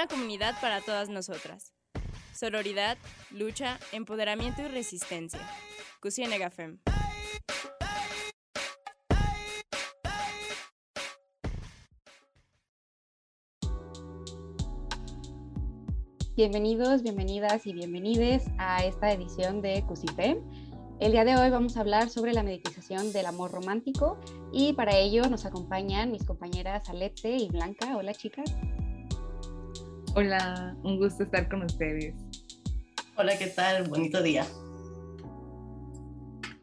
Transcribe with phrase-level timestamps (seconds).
[0.00, 1.74] una comunidad para todas nosotras.
[2.34, 2.96] Sororidad,
[3.30, 5.40] lucha, empoderamiento y resistencia.
[6.00, 6.78] Cusienegafem.
[16.34, 20.38] Bienvenidos, bienvenidas y bienvenides a esta edición de CUSIFEM.
[20.98, 24.18] El día de hoy vamos a hablar sobre la meditación del amor romántico
[24.50, 27.94] y para ello nos acompañan mis compañeras Alette y Blanca.
[27.98, 28.50] Hola chicas.
[30.16, 32.16] Hola, un gusto estar con ustedes.
[33.16, 33.88] Hola, ¿qué tal?
[33.88, 34.44] Bonito día.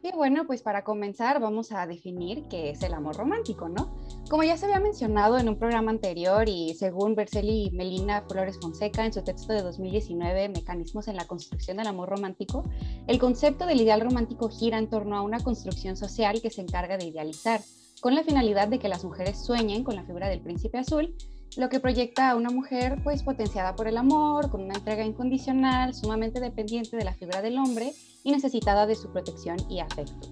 [0.02, 3.96] Y bueno, pues para comenzar vamos a definir qué es el amor romántico, ¿no?
[4.28, 9.06] Como ya se había mencionado en un programa anterior y según Berceli Melina Flores Fonseca
[9.06, 12.64] en su texto de 2019, Mecanismos en la construcción del amor romántico,
[13.06, 16.98] el concepto del ideal romántico gira en torno a una construcción social que se encarga
[16.98, 17.62] de idealizar,
[18.02, 21.14] con la finalidad de que las mujeres sueñen con la figura del príncipe azul
[21.58, 25.92] lo que proyecta a una mujer pues potenciada por el amor, con una entrega incondicional,
[25.92, 27.92] sumamente dependiente de la figura del hombre
[28.22, 30.28] y necesitada de su protección y afecto.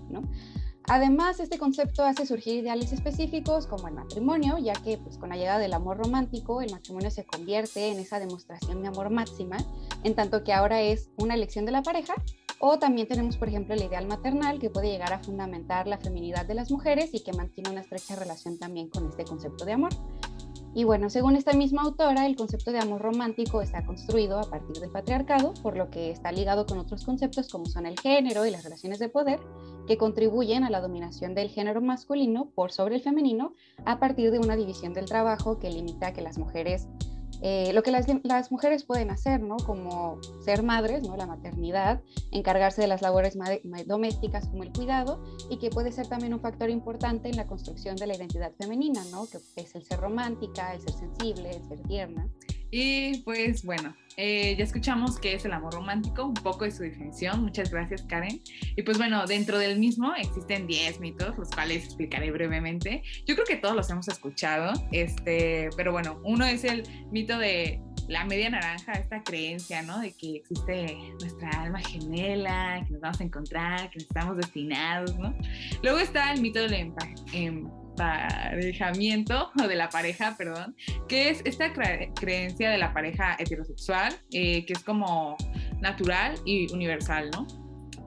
[0.85, 5.37] Además, este concepto hace surgir ideales específicos como el matrimonio, ya que pues, con la
[5.37, 9.57] llegada del amor romántico, el matrimonio se convierte en esa demostración de amor máxima,
[10.05, 12.15] en tanto que ahora es una elección de la pareja,
[12.61, 16.47] o también tenemos, por ejemplo, el ideal maternal, que puede llegar a fundamentar la feminidad
[16.47, 19.93] de las mujeres y que mantiene una estrecha relación también con este concepto de amor.
[20.77, 24.77] Y bueno, según esta misma autora, el concepto de amor romántico está construido a partir
[24.77, 28.51] del patriarcado, por lo que está ligado con otros conceptos como son el género y
[28.51, 29.41] las relaciones de poder,
[29.87, 33.55] que contribuyen a la dominación del género masculino por sobre el femenino
[33.87, 36.89] a partir de una división del trabajo que limita que las mujeres
[37.43, 39.57] eh, lo que las, mujeres pueden hacer, ¿no?
[39.59, 41.17] Como ser madres, ¿no?
[41.17, 43.37] La maternidad, encargarse de las labores
[43.87, 47.97] domésticas como el cuidado y que puede ser también un factor importante en la construcción
[47.97, 49.27] de la identidad femenina, ¿no?
[49.27, 52.29] Que es el ser romántica, el ser sensible, el ser tierna.
[52.71, 56.83] Y pues bueno, eh, ya escuchamos qué es el amor romántico, un poco de su
[56.83, 57.43] definición.
[57.43, 58.41] Muchas gracias, Karen.
[58.77, 63.03] Y pues bueno, dentro del mismo existen 10 mitos, los cuales explicaré brevemente.
[63.27, 67.81] Yo creo que todos los hemos escuchado, este, pero bueno, uno es el mito de
[68.09, 70.01] la media naranja, esta creencia, ¿no?
[70.01, 75.35] De que existe nuestra alma gemela, que nos vamos a encontrar, que estamos destinados, ¿no?
[75.83, 76.93] Luego está el mito del
[77.33, 80.77] em emparejamiento o de la pareja, perdón,
[81.09, 85.37] que es esta creencia de la pareja heterosexual, eh, que es como
[85.81, 87.47] natural y universal, ¿no?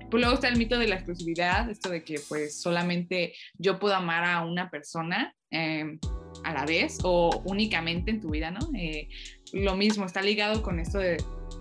[0.09, 3.93] Pues luego está el mito de la exclusividad, esto de que pues solamente yo puedo
[3.93, 5.99] amar a una persona em,
[6.43, 8.59] a la vez o únicamente en tu vida, ¿no?
[8.75, 9.07] Eh,
[9.53, 11.17] lo mismo, está ligado con esto de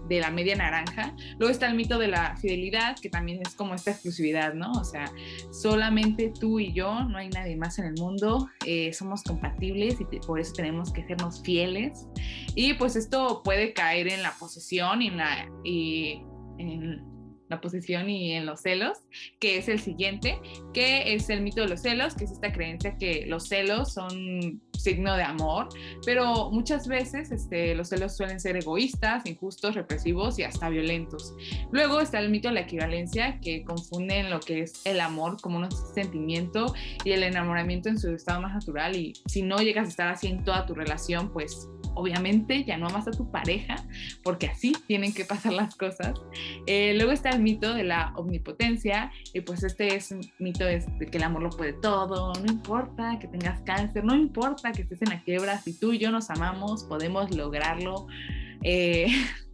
[0.09, 1.15] de la media naranja.
[1.39, 4.73] Luego está el mito de la fidelidad, que también es como esta exclusividad, ¿no?
[4.73, 5.11] O sea,
[5.51, 10.05] solamente tú y yo, no hay nadie más en el mundo, eh, somos compatibles y
[10.21, 12.07] por eso tenemos que sernos fieles.
[12.55, 15.49] Y pues esto puede caer en la posesión y en la...
[15.65, 16.23] Y
[16.59, 17.18] en,
[17.49, 18.99] la posesión y en los celos,
[19.39, 20.39] que es el siguiente,
[20.73, 24.61] que es el mito de los celos, que es esta creencia que los celos son
[24.79, 25.69] signo de amor,
[26.07, 31.35] pero muchas veces este, los celos suelen ser egoístas, injustos, represivos y hasta violentos.
[31.73, 35.59] Luego está el mito de la equivalencia, que confunden lo que es el amor como
[35.59, 39.89] un sentimiento y el enamoramiento en su estado más natural y si no llegas a
[39.89, 43.77] estar así en toda tu relación, pues obviamente ya no amas a tu pareja,
[44.23, 46.15] porque así tienen que pasar las cosas.
[46.67, 50.85] Eh, luego está el mito de la omnipotencia, y pues este es un mito de
[51.11, 55.03] que el amor lo puede todo, no importa que tengas cáncer, no importa que estés
[55.03, 58.07] en la quiebra, si tú y yo nos amamos, podemos lograrlo.
[58.63, 59.07] Eh,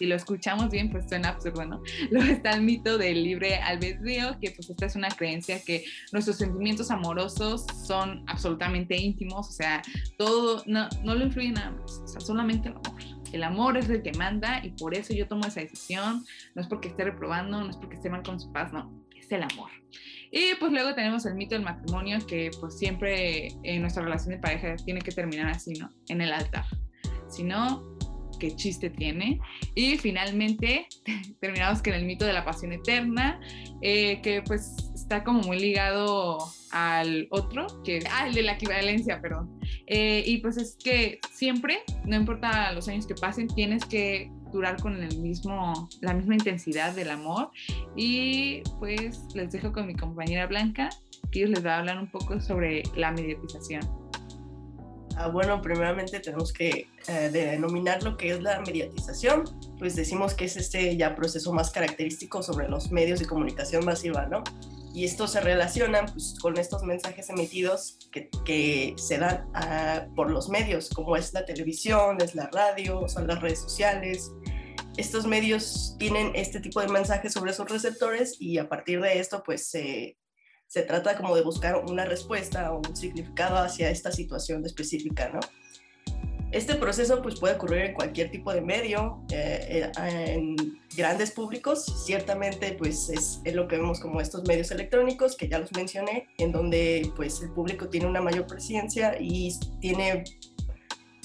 [0.00, 1.82] si lo escuchamos bien, pues suena absurdo, ¿no?
[2.10, 6.38] Luego está el mito del libre albedrío, que pues esta es una creencia que nuestros
[6.38, 9.82] sentimientos amorosos son absolutamente íntimos, o sea,
[10.16, 13.02] todo, no, no lo influye nada más, o sea, solamente el amor.
[13.30, 16.24] El amor es el que manda y por eso yo tomo esa decisión,
[16.54, 19.30] no es porque esté reprobando, no es porque esté mal con su paz, no, es
[19.30, 19.70] el amor.
[20.32, 24.38] Y pues luego tenemos el mito del matrimonio, que pues siempre en nuestra relación de
[24.38, 25.90] pareja tiene que terminar así, ¿no?
[26.08, 26.64] En el altar.
[27.28, 27.89] Si no,
[28.40, 29.40] qué chiste tiene.
[29.76, 30.88] Y finalmente
[31.40, 33.40] terminamos con el mito de la pasión eterna,
[33.82, 36.38] eh, que pues está como muy ligado
[36.72, 39.60] al otro, que ah, el de la equivalencia, perdón.
[39.86, 44.80] Eh, y pues es que siempre, no importa los años que pasen, tienes que durar
[44.80, 47.50] con el mismo, la misma intensidad del amor.
[47.96, 50.88] Y pues les dejo con mi compañera Blanca,
[51.30, 53.99] que les va a hablar un poco sobre la mediatización.
[55.20, 59.44] Ah, bueno, primeramente tenemos que eh, denominar lo que es la mediatización,
[59.78, 64.24] pues decimos que es este ya proceso más característico sobre los medios de comunicación masiva,
[64.24, 64.42] ¿no?
[64.94, 70.48] y esto se relaciona pues, con estos mensajes emitidos que, se dan ah, por los
[70.48, 74.32] medios, como es la televisión, es la radio, son las redes sociales.
[74.96, 79.42] Estos medios tienen este tipo de mensajes sobre sus receptores y a partir de esto
[79.44, 80.16] pues se,
[80.70, 85.40] se trata como de buscar una respuesta o un significado hacia esta situación específica, ¿no?
[86.52, 90.56] Este proceso pues, puede ocurrir en cualquier tipo de medio, eh, eh, en
[90.96, 95.72] grandes públicos, ciertamente pues es, lo que vemos como estos medios electrónicos que ya los
[95.72, 100.22] mencioné, en donde pues el público tiene una mayor presencia y tiene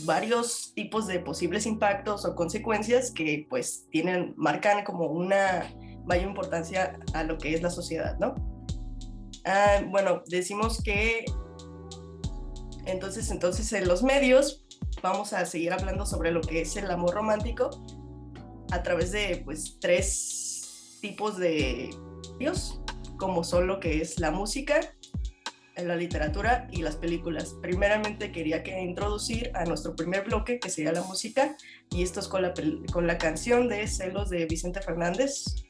[0.05, 5.71] varios tipos de posibles impactos o consecuencias que pues tienen, marcan como una
[6.03, 8.54] mayor importancia a lo que es la sociedad, ¿no?
[9.45, 11.25] Ah, bueno, decimos que
[12.85, 14.65] entonces, entonces en los medios
[15.01, 17.69] vamos a seguir hablando sobre lo que es el amor romántico
[18.71, 21.95] a través de pues tres tipos de
[22.33, 22.81] medios,
[23.17, 24.79] como son lo que es la música,
[25.77, 27.55] la literatura y las películas.
[27.61, 31.55] Primeramente quería que introducir a nuestro primer bloque, que sería la música,
[31.91, 32.53] y esto es con la,
[32.91, 35.65] con la canción de Celos de Vicente Fernández,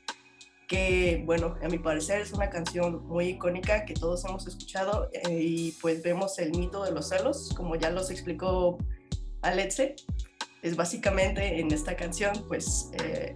[0.67, 5.39] que bueno, a mi parecer es una canción muy icónica que todos hemos escuchado eh,
[5.39, 8.77] y pues vemos el mito de los celos, como ya los explicó
[9.41, 9.95] Alexe,
[10.61, 13.35] es básicamente en esta canción pues eh,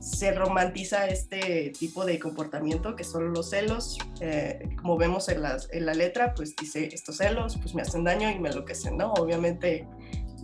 [0.00, 5.42] se romantiza este tipo de comportamiento que son los celos, eh, como vemos en,
[5.72, 9.12] en la letra pues dice estos celos pues me hacen daño y me enloquecen, ¿no?
[9.12, 9.86] Obviamente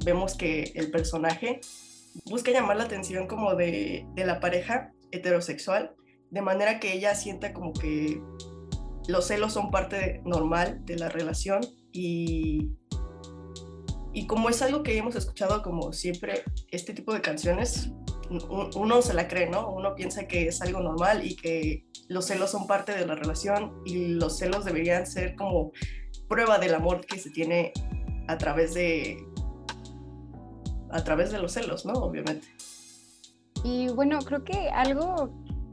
[0.05, 1.61] vemos que el personaje
[2.27, 5.95] busca llamar la atención como de, de la pareja heterosexual,
[6.31, 8.21] de manera que ella sienta como que
[9.09, 11.61] los celos son parte normal de la relación
[11.93, 12.73] y,
[14.13, 17.93] y como es algo que hemos escuchado como siempre, este tipo de canciones,
[18.51, 19.71] uno se la cree, ¿no?
[19.71, 23.83] Uno piensa que es algo normal y que los celos son parte de la relación
[23.85, 25.73] y los celos deberían ser como
[26.29, 27.73] prueba del amor que se tiene
[28.29, 29.19] a través de
[30.91, 31.93] a través de los celos, ¿no?
[31.95, 32.47] Obviamente.
[33.67, 35.29] Y bueno, creo que algo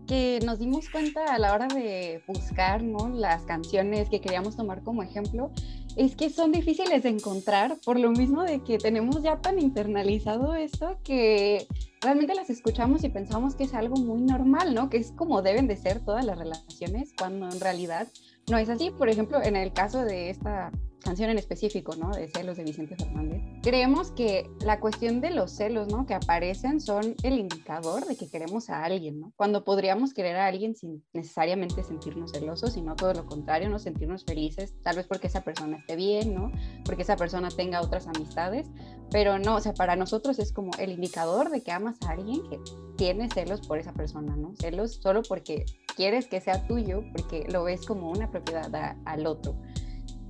[0.07, 3.07] que nos dimos cuenta a la hora de buscar ¿no?
[3.09, 5.51] las canciones que queríamos tomar como ejemplo
[5.95, 10.55] es que son difíciles de encontrar por lo mismo de que tenemos ya tan internalizado
[10.55, 11.67] esto que
[12.01, 14.89] realmente las escuchamos y pensamos que es algo muy normal, ¿no?
[14.89, 18.07] Que es como deben de ser todas las relaciones cuando en realidad
[18.49, 18.89] no es así.
[18.89, 20.71] Por ejemplo, en el caso de esta
[21.03, 22.09] canción en específico, ¿no?
[22.11, 23.41] De celos de Vicente Fernández.
[23.61, 26.05] Creemos que la cuestión de los celos, ¿no?
[26.05, 29.33] Que aparecen son el indicador de que queremos a alguien, ¿no?
[29.35, 33.77] Cuando podríamos querer a alguien sin necesariamente sentirnos celosos, sino todo lo contrario, ¿no?
[33.77, 36.51] Sentirnos felices, tal vez porque esa persona esté bien, ¿no?
[36.85, 38.67] Porque esa persona tenga otras amistades,
[39.11, 42.41] pero no, o sea, para nosotros es como el indicador de que amas a alguien
[42.49, 42.59] que
[42.95, 44.55] tiene celos por esa persona, ¿no?
[44.55, 45.65] Celos solo porque
[45.95, 49.55] quieres que sea tuyo, porque lo ves como una propiedad al otro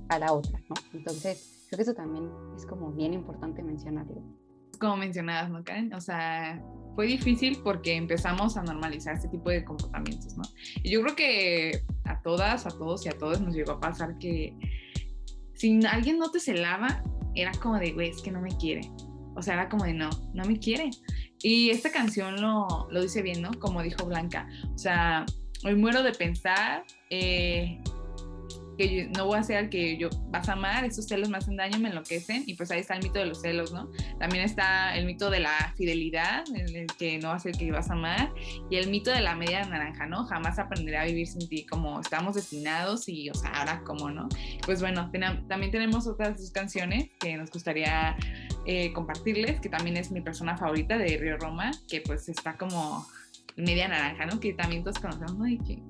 [0.08, 0.74] a la otra, ¿no?
[0.92, 4.22] Entonces, creo que eso también es como bien importante mencionarlo.
[4.78, 5.92] Como mencionabas, ¿no, Karen?
[5.94, 6.62] O sea,
[6.94, 10.42] fue difícil porque empezamos a normalizar este tipo de comportamientos, ¿no?
[10.82, 14.18] Y yo creo que a todas, a todos y a todos nos llegó a pasar
[14.18, 14.56] que
[15.54, 17.02] si alguien no te celaba,
[17.34, 18.82] era como de, güey, es que no me quiere.
[19.36, 20.90] O sea, era como de, no, no me quiere.
[21.40, 23.50] Y esta canción lo, lo dice bien, ¿no?
[23.58, 24.48] Como dijo Blanca.
[24.72, 25.26] O sea,
[25.64, 27.80] hoy muero de pensar eh,
[28.76, 31.78] que no voy a al que yo vas a amar, esos celos me hacen daño,
[31.78, 33.90] me enloquecen, y pues ahí está el mito de los celos, ¿no?
[34.18, 37.70] También está el mito de la fidelidad, en el que no va a ser que
[37.70, 38.32] vas a amar,
[38.70, 40.24] y el mito de la media naranja, ¿no?
[40.24, 44.28] Jamás aprenderé a vivir sin ti, como estamos destinados y, o sea, ahora cómo, ¿no?
[44.64, 45.10] Pues bueno,
[45.48, 48.16] también tenemos otras dos canciones que nos gustaría
[48.66, 53.06] eh, compartirles, que también es mi persona favorita de Río Roma, que pues está como
[53.56, 54.40] media naranja, ¿no?
[54.40, 55.46] Que también todos conocemos, ¿no?
[55.46, 55.82] Y que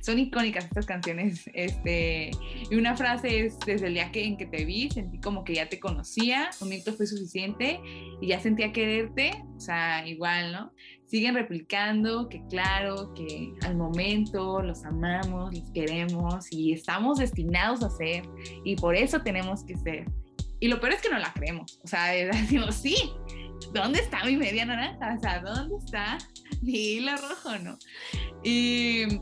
[0.00, 1.48] son icónicas estas canciones.
[1.54, 2.30] Este,
[2.70, 5.54] y una frase es, desde el día que, en que te vi, sentí como que
[5.54, 7.80] ya te conocía, un minuto fue suficiente
[8.20, 10.72] y ya sentía quererte, o sea, igual, ¿no?
[11.06, 17.90] Siguen replicando que claro, que al momento los amamos, los queremos y estamos destinados a
[17.90, 18.24] ser
[18.64, 20.06] y por eso tenemos que ser.
[20.60, 22.96] Y lo peor es que no la creemos, o sea, decimos, sí,
[23.72, 25.14] ¿dónde está mi media naranja?
[25.16, 26.18] O sea, ¿dónde está
[26.66, 27.78] hilo rojo, no?
[28.42, 29.20] Y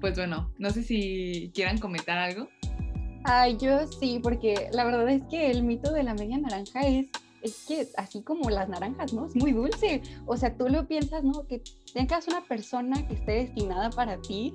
[0.00, 2.48] pues bueno, no sé si quieran comentar algo.
[3.24, 7.06] Ay, yo sí, porque la verdad es que el mito de la media naranja es,
[7.40, 9.26] es que así como las naranjas, ¿no?
[9.26, 10.02] Es muy dulce.
[10.26, 11.46] O sea, tú lo piensas, ¿no?
[11.46, 11.62] Que
[11.94, 14.52] tengas una persona que esté destinada para ti,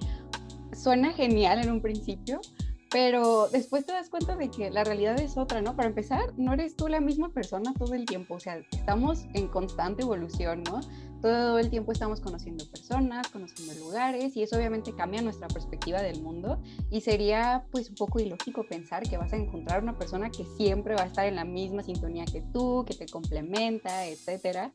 [0.73, 2.41] suena genial en un principio,
[2.89, 5.75] pero después te das cuenta de que la realidad es otra, ¿no?
[5.75, 9.47] Para empezar, no eres tú la misma persona todo el tiempo, o sea, estamos en
[9.47, 10.79] constante evolución, ¿no?
[11.21, 16.21] Todo el tiempo estamos conociendo personas, conociendo lugares y eso obviamente cambia nuestra perspectiva del
[16.21, 20.45] mundo y sería pues un poco ilógico pensar que vas a encontrar una persona que
[20.57, 24.73] siempre va a estar en la misma sintonía que tú, que te complementa, etcétera.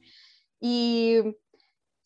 [0.60, 1.18] Y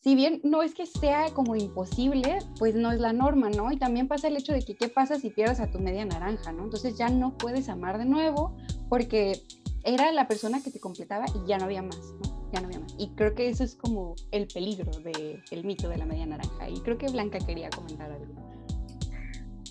[0.01, 3.71] si bien no es que sea como imposible, pues no es la norma, ¿no?
[3.71, 6.51] Y también pasa el hecho de que qué pasa si pierdes a tu media naranja,
[6.51, 6.63] ¿no?
[6.63, 8.55] Entonces ya no puedes amar de nuevo
[8.89, 9.41] porque
[9.83, 12.36] era la persona que te completaba y ya no había más, ¿no?
[12.53, 12.95] Ya no había más.
[12.97, 16.69] Y creo que eso es como el peligro del mito de la media naranja.
[16.69, 18.33] Y creo que Blanca quería comentar algo.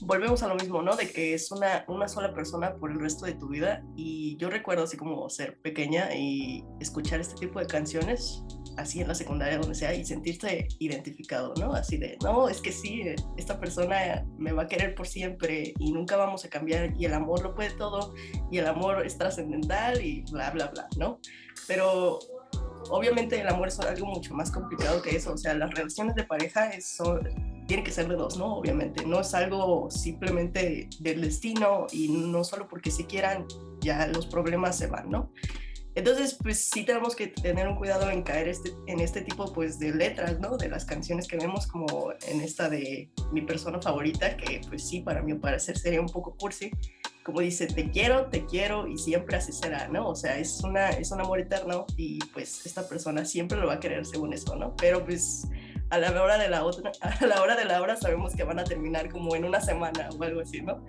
[0.02, 0.95] Volvemos a lo mismo, ¿no?
[0.95, 3.83] De que es una, una sola persona por el resto de tu vida.
[3.97, 8.45] Y yo recuerdo así como ser pequeña y escuchar este tipo de canciones
[8.76, 11.73] así en la secundaria, donde sea, y sentirse identificado, ¿no?
[11.73, 13.02] Así de, no, es que sí,
[13.37, 17.14] esta persona me va a querer por siempre y nunca vamos a cambiar y el
[17.14, 18.14] amor lo puede todo
[18.50, 21.21] y el amor es trascendental y bla, bla, bla, ¿no?
[21.66, 22.18] Pero
[22.90, 26.25] obviamente el amor es algo mucho más complicado que eso, o sea, las relaciones de
[26.25, 27.28] pareja son,
[27.66, 28.57] tienen que ser de dos, ¿no?
[28.57, 33.47] Obviamente, no es algo simplemente del destino y no solo porque se quieran,
[33.81, 35.33] ya los problemas se van, ¿no?
[35.97, 39.78] Entonces, pues sí tenemos que tener un cuidado en caer este, en este tipo pues
[39.78, 40.59] de letras, ¿no?
[40.59, 45.00] De las canciones que vemos como en esta de mi persona favorita, que pues sí,
[45.00, 46.71] para mí parecer sería un poco cursi.
[47.26, 50.11] Como dice, te quiero, te quiero y siempre así será, ¿no?
[50.11, 53.75] O sea, es, una, es un amor eterno y pues esta persona siempre lo va
[53.75, 54.76] a querer según eso, ¿no?
[54.76, 55.45] Pero pues
[55.90, 58.61] a la hora de la otra, a la hora de la hora sabemos que van
[58.61, 60.87] a terminar como en una semana o algo así, ¿no?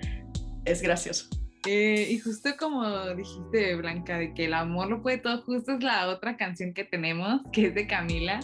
[0.64, 1.28] Es gracioso.
[1.66, 5.84] Eh, y justo como dijiste, Blanca, de que el amor lo puede todo, justo es
[5.84, 8.42] la otra canción que tenemos, que es de Camila.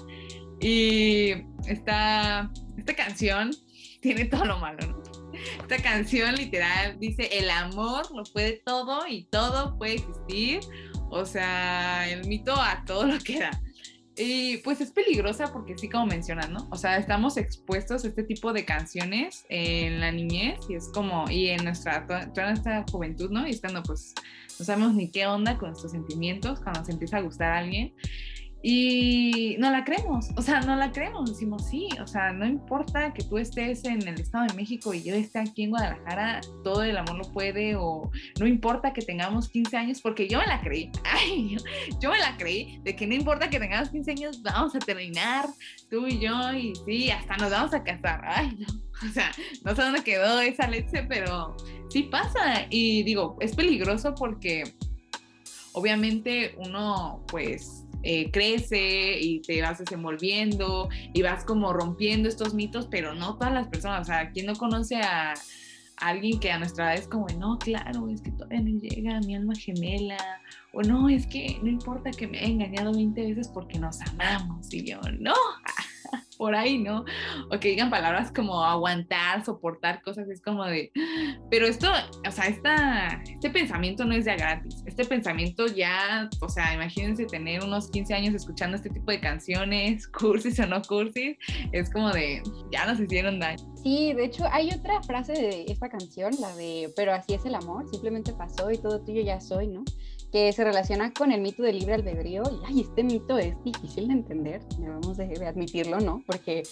[0.60, 3.52] Y esta, esta canción
[4.02, 5.13] tiene todo lo malo, ¿no?
[5.62, 10.62] Esta canción literal dice, el amor lo puede todo y todo puede existir.
[11.10, 13.62] O sea, el mito a todo lo que da.
[14.16, 16.68] Y pues es peligrosa porque sí, como mencionan, ¿no?
[16.72, 21.30] O sea, estamos expuestos a este tipo de canciones en la niñez y es como,
[21.32, 23.48] y en nuestra, toda, nuestra juventud, ¿no?
[23.48, 24.14] Y estando pues,
[24.60, 27.94] no sabemos ni qué onda con nuestros sentimientos cuando nos empieza a gustar a alguien.
[28.66, 33.14] Y no la creemos, o sea, no la creemos, decimos sí, o sea, no importa
[33.14, 36.82] que tú estés en el Estado de México y yo esté aquí en Guadalajara, todo
[36.82, 40.62] el amor lo puede, o no importa que tengamos 15 años, porque yo me la
[40.62, 41.58] creí, ay,
[42.00, 45.46] yo, me la creí, de que no importa que tengamos 15 años, vamos a terminar,
[45.90, 48.68] tú y yo, y sí, hasta nos vamos a casar, ay, no,
[49.10, 49.30] o sea,
[49.66, 51.58] no sé dónde quedó esa leche, pero
[51.90, 54.64] sí pasa, y digo, es peligroso porque
[55.74, 62.88] obviamente uno, pues, eh, crece y te vas desenvolviendo y vas como rompiendo estos mitos,
[62.92, 65.34] pero no todas las personas, o sea, ¿quién no conoce a,
[65.98, 69.36] alguien que a nuestra edad es como, no, claro, es que todavía no llega mi
[69.36, 70.18] alma gemela,
[70.74, 74.74] o no, es que no importa que me haya engañado 20 veces porque nos amamos,
[74.74, 75.34] y yo, no,
[76.38, 77.06] por ahí, ¿no?
[77.52, 80.92] O que digan palabras como aguantar, soportar cosas, es como de,
[81.50, 81.90] pero esto,
[82.28, 87.26] o sea, esta, este pensamiento no es ya gratis, este pensamiento ya, o sea, imagínense
[87.26, 91.38] tener unos 15 años escuchando este tipo de canciones, cursis o no cursis,
[91.72, 92.42] es como de,
[92.72, 93.64] ya nos hicieron daño.
[93.84, 97.56] Sí, de hecho hay otra frase de esta canción, la de, pero así es el
[97.56, 99.84] amor, simplemente pasó y todo tuyo ya soy, ¿no?
[100.34, 102.42] Que se relaciona con el mito del libre albedrío.
[102.52, 106.24] Y ay, este mito es difícil de entender, debemos de, de admitirlo, ¿no?
[106.26, 106.64] Porque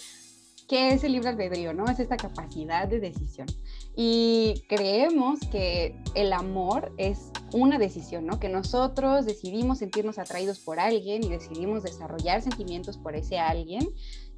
[0.72, 1.72] ¿qué es el libre albedrío?
[1.72, 1.84] ¿no?
[1.84, 3.46] Es esta capacidad de decisión.
[3.94, 8.40] Y creemos que el amor es una decisión, ¿no?
[8.40, 13.86] Que nosotros decidimos sentirnos atraídos por alguien y decidimos desarrollar sentimientos por ese alguien.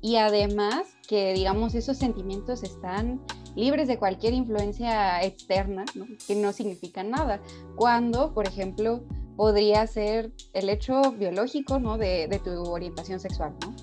[0.05, 3.23] Y además que, digamos, esos sentimientos están
[3.57, 6.05] libres de cualquier influencia externa, ¿no?
[6.27, 7.41] que no significan nada.
[7.75, 9.03] Cuando, por ejemplo,
[9.35, 11.97] podría ser el hecho biológico ¿no?
[11.97, 13.75] de, de tu orientación sexual, ¿no?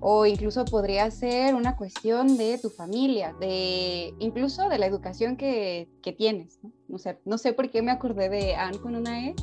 [0.00, 5.88] o incluso podría ser una cuestión de tu familia, de incluso de la educación que,
[6.02, 6.58] que tienes.
[6.62, 6.72] ¿no?
[6.94, 9.34] O sea, no sé por qué me acordé de Anne con una E,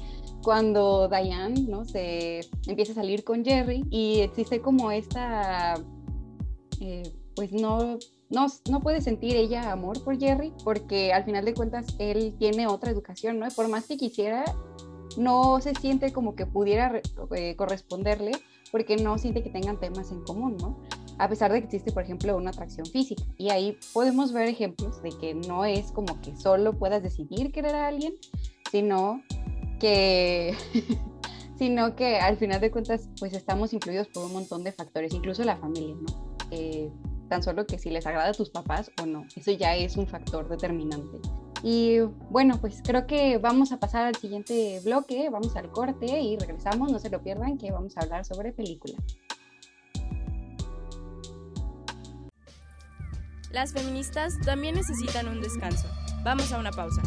[0.44, 1.84] cuando Diane ¿no?
[1.84, 5.75] se empieza a salir con Jerry y existe como esta,
[6.79, 7.98] eh, pues no,
[8.29, 12.67] no, no puede sentir ella amor por Jerry porque al final de cuentas él tiene
[12.67, 13.48] otra educación, ¿no?
[13.50, 14.43] Por más que quisiera,
[15.17, 17.01] no se siente como que pudiera
[17.36, 18.31] eh, corresponderle
[18.72, 20.77] porque no siente que tengan temas en común, ¿no?
[21.19, 23.24] A pesar de que existe, por ejemplo, una atracción física.
[23.38, 27.75] Y ahí podemos ver ejemplos de que no es como que solo puedas decidir querer
[27.75, 28.13] a alguien,
[28.72, 29.22] sino
[29.79, 30.55] que,
[31.57, 35.43] sino que al final de cuentas, pues estamos influidos por un montón de factores, incluso
[35.43, 36.26] la familia, ¿no?
[36.51, 36.92] Eh,
[37.30, 39.25] tan solo que si les agrada a tus papás o no.
[39.36, 41.20] Eso ya es un factor determinante.
[41.63, 42.00] Y
[42.30, 46.92] bueno, pues creo que vamos a pasar al siguiente bloque, vamos al corte y regresamos,
[46.92, 49.01] no se lo pierdan, que vamos a hablar sobre películas.
[53.51, 55.88] Las feministas también necesitan un descanso.
[56.24, 57.01] Vamos a una pausa.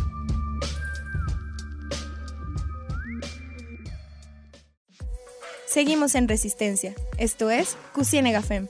[5.66, 6.94] Seguimos en Resistencia.
[7.18, 8.66] Esto es Cusienegafem.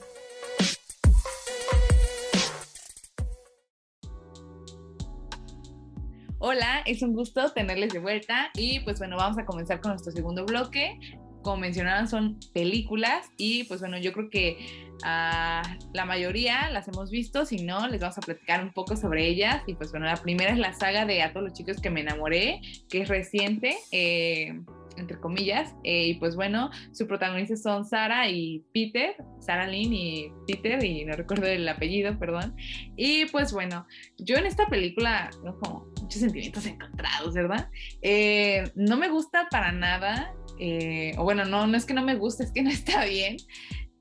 [6.42, 10.10] Hola, es un gusto tenerles de vuelta y pues bueno, vamos a comenzar con nuestro
[10.10, 10.98] segundo bloque.
[11.42, 14.56] Como mencionaban, son películas y pues bueno, yo creo que
[15.02, 19.28] uh, la mayoría las hemos visto, si no, les vamos a platicar un poco sobre
[19.28, 19.62] ellas.
[19.66, 22.00] Y pues bueno, la primera es la saga de A todos los chicos que me
[22.00, 23.76] enamoré, que es reciente.
[23.92, 24.62] Eh,
[24.96, 30.32] entre comillas, eh, y pues bueno, sus protagonistas son Sara y Peter, Sara Lynn y
[30.46, 32.54] Peter, y no recuerdo el apellido, perdón.
[32.96, 33.86] Y pues bueno,
[34.18, 37.68] yo en esta película tengo como muchos sentimientos encontrados, ¿verdad?
[38.02, 42.16] Eh, no me gusta para nada, eh, o bueno, no, no es que no me
[42.16, 43.36] guste, es que no está bien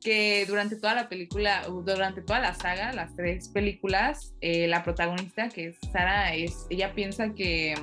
[0.01, 5.67] que durante toda la película, durante toda la saga, las tres películas, la protagonista, que
[5.67, 7.73] es Sara, es, ella piensa que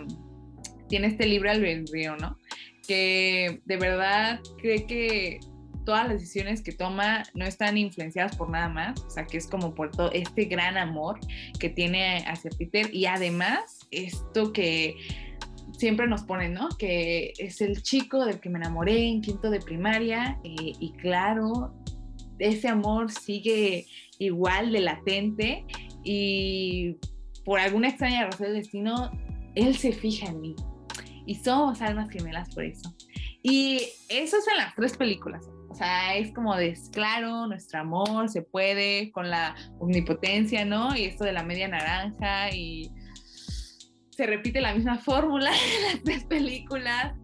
[0.89, 2.39] tiene este libre albedrío, ¿no?
[2.87, 5.41] Que de verdad cree que
[5.87, 9.47] todas las decisiones que toma no están influenciadas por nada más, o sea, que es
[9.47, 11.19] como por todo este gran amor
[11.59, 14.97] que tiene hacia Peter y además esto que
[15.79, 16.69] siempre nos ponen, ¿no?
[16.77, 21.73] Que es el chico del que me enamoré en quinto de primaria eh, y claro,
[22.39, 23.87] ese amor sigue
[24.19, 25.65] igual de latente
[26.03, 26.97] y
[27.45, 29.13] por alguna extraña razón del destino,
[29.55, 30.57] él se fija en mí
[31.27, 32.95] y somos almas gemelas por eso.
[33.43, 33.77] Y
[34.09, 35.45] eso es en las tres películas.
[35.69, 40.97] O sea, es como de, claro, nuestro amor se puede con la omnipotencia, ¿no?
[40.97, 42.91] Y esto de la media naranja y
[44.11, 47.15] se repite la misma fórmula en las tres películas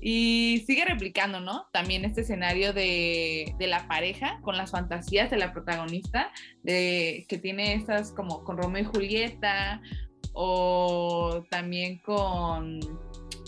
[0.00, 1.66] y sigue replicando, ¿no?
[1.72, 7.36] También este escenario de, de, la pareja con las fantasías de la protagonista, de, que
[7.36, 9.82] tiene estas como con Romeo y Julieta
[10.32, 12.80] o también con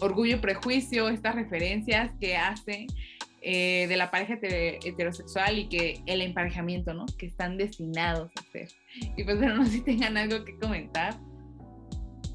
[0.02, 2.86] Orgullo y Prejuicio, estas referencias que hace
[3.40, 7.06] eh, de la pareja heterosexual y que el emparejamiento, ¿no?
[7.18, 8.68] Que están destinados a hacer.
[9.16, 11.14] Y pues no sé si tengan algo que comentar.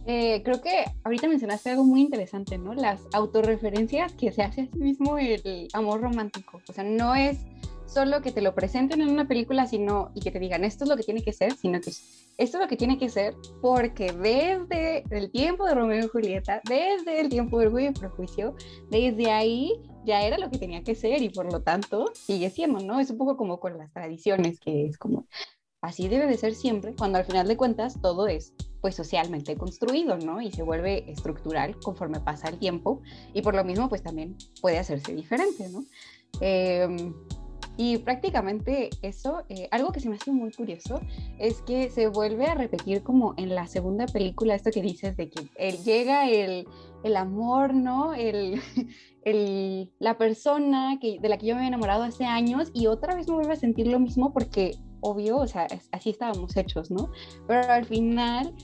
[0.06, 2.73] Eh, creo que ahorita mencionaste algo muy interesante, ¿no?
[2.73, 6.62] Las autorreferencias que se hace a sí mismo el amor romántico.
[6.67, 7.39] O sea, no es
[7.88, 10.89] solo que te lo presenten en una película sino, y que te digan esto es
[10.89, 14.12] lo que tiene que ser, sino que esto es lo que tiene que ser porque
[14.12, 18.56] desde el tiempo de Romeo y Julieta, desde el tiempo de Orgullo y Prejuicio,
[18.91, 19.73] desde ahí
[20.06, 23.00] ya era lo que tenía que ser y por lo tanto sigue siendo, ¿no?
[23.00, 25.28] Es un poco como con las tradiciones, que es como
[25.82, 30.17] así debe de ser siempre, cuando al final de cuentas todo es pues socialmente construido,
[30.17, 30.41] ¿no?
[30.41, 33.02] Y se vuelve estructural conforme pasa el tiempo
[33.34, 35.84] y por lo mismo pues también puede hacerse diferente, ¿no?
[36.41, 37.13] Eh,
[37.78, 41.00] y prácticamente eso, eh, algo que se me hace muy curioso,
[41.38, 45.30] es que se vuelve a repetir como en la segunda película, esto que dices de
[45.30, 46.68] que llega el,
[47.04, 48.16] el, amor, ¿no?
[48.16, 48.60] El,
[49.24, 53.13] el, la persona que, de la que yo me había enamorado hace años y otra
[53.13, 57.12] vez me vuelve a sentir lo mismo porque, obvio, o sea, así estábamos hechos, ¿no?
[57.48, 58.56] Pero al final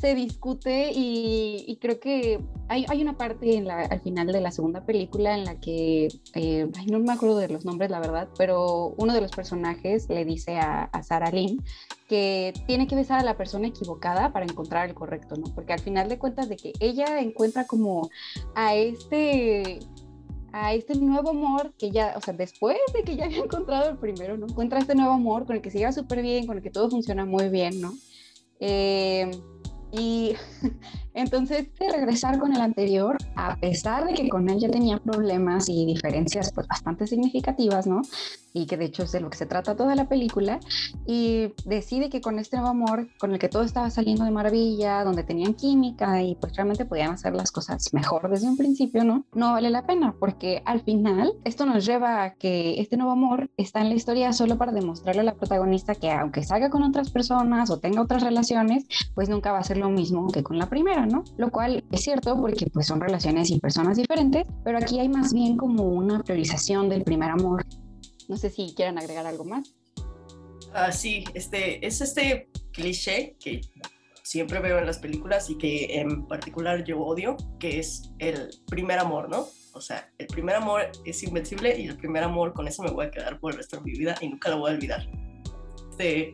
[0.00, 4.50] se discute y, creo que hay, hay, una parte en la, al final de la
[4.50, 8.94] segunda película en la que, eh, no me acuerdo de los nombres, la verdad, pero
[8.96, 11.62] uno de los personajes le dice a, a Sarah Lynn
[12.08, 15.54] que tiene que besar a la persona equivocada para encontrar el correcto, ¿no?
[15.54, 18.08] Porque al final de cuentas de que ella encuentra como
[18.54, 19.80] a este
[20.52, 23.98] a este nuevo amor que ya, o sea, después de que ya había encontrado el
[23.98, 24.46] primero, ¿no?
[24.46, 26.88] Encuentra este nuevo amor con el que se lleva súper bien, con el que todo
[26.88, 27.92] funciona muy bien, ¿no?
[28.60, 29.30] Eh,
[29.92, 30.36] y
[31.14, 35.68] entonces, de regresar con el anterior, a pesar de que con él ya tenía problemas
[35.68, 38.02] y diferencias pues, bastante significativas, ¿no?
[38.52, 40.58] Y que de hecho es de lo que se trata toda la película,
[41.06, 45.04] y decide que con este nuevo amor, con el que todo estaba saliendo de maravilla,
[45.04, 49.24] donde tenían química y pues realmente podían hacer las cosas mejor desde un principio, ¿no?
[49.34, 53.50] No vale la pena, porque al final esto nos lleva a que este nuevo amor
[53.56, 57.10] está en la historia solo para demostrarle a la protagonista que aunque salga con otras
[57.10, 60.68] personas o tenga otras relaciones, pues nunca va a ser lo mismo que con la
[60.68, 61.24] primera, ¿no?
[61.36, 65.32] Lo cual es cierto porque pues son relaciones y personas diferentes, pero aquí hay más
[65.32, 67.64] bien como una priorización del primer amor.
[68.28, 69.74] No sé si quieran agregar algo más.
[70.72, 73.60] Ah, sí, este, es este cliché que
[74.22, 79.00] siempre veo en las películas y que en particular yo odio, que es el primer
[79.00, 79.48] amor, ¿no?
[79.72, 83.06] O sea, el primer amor es invencible y el primer amor con eso me voy
[83.06, 85.08] a quedar por el resto de mi vida y nunca lo voy a olvidar.
[85.90, 86.32] Este,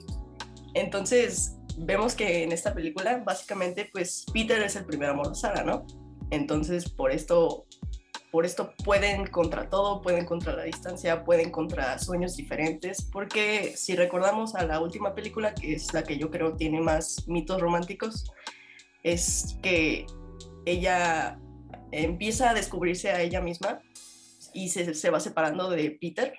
[0.75, 5.65] entonces, vemos que en esta película básicamente pues Peter es el primer amor de Sara,
[5.65, 5.87] ¿no?
[6.31, 7.67] Entonces por esto,
[8.31, 13.95] por esto pueden contra todo, pueden contra la distancia, pueden contra sueños diferentes, porque si
[13.95, 18.33] recordamos a la última película, que es la que yo creo tiene más mitos románticos,
[19.03, 20.07] es que
[20.65, 21.39] ella
[21.93, 23.81] empieza a descubrirse a ella misma
[24.53, 26.35] y se, se va separando de Peter.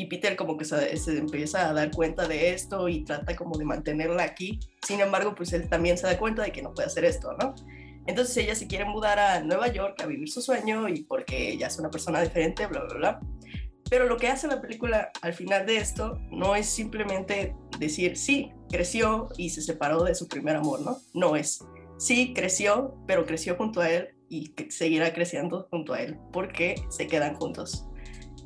[0.00, 3.58] Y Peter como que se, se, empieza a dar cuenta de esto y trata como
[3.58, 4.58] de mantenerla aquí.
[4.80, 7.54] Sin embargo, pues él también se da cuenta de que no puede hacer esto, ¿no?
[8.06, 11.66] Entonces ella se quiere mudar a Nueva York a vivir su sueño y porque ella
[11.66, 13.20] es una persona diferente, bla, bla, bla.
[13.90, 18.52] Pero lo que hace la película al final de esto no es simplemente decir, sí,
[18.70, 20.96] creció y se separó de su primer amor, ¿no?
[21.12, 21.62] No es,
[21.98, 27.06] sí, creció, pero creció junto a él y seguirá creciendo junto a él porque se
[27.06, 27.89] quedan juntos.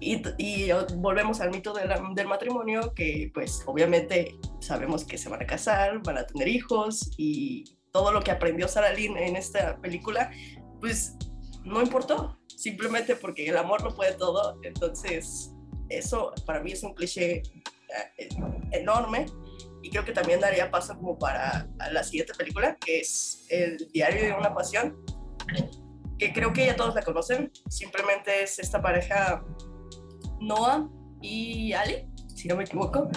[0.01, 5.29] Y, y volvemos al mito de la, del matrimonio, que pues obviamente sabemos que se
[5.29, 9.37] van a casar, van a tener hijos y todo lo que aprendió Sarah Lynn en
[9.37, 10.31] esta película,
[10.81, 11.17] pues
[11.65, 14.59] no importó, simplemente porque el amor lo puede todo.
[14.63, 15.53] Entonces,
[15.89, 17.43] eso para mí es un cliché
[18.19, 18.29] eh,
[18.73, 19.27] enorme
[19.85, 24.23] y creo que también daría paso como para la siguiente película, que es El diario
[24.23, 24.97] de una pasión,
[26.19, 27.53] que creo que ya todos la conocen.
[27.69, 29.45] Simplemente es esta pareja
[30.41, 30.89] Noah
[31.21, 33.09] y Ali, si no me equivoco,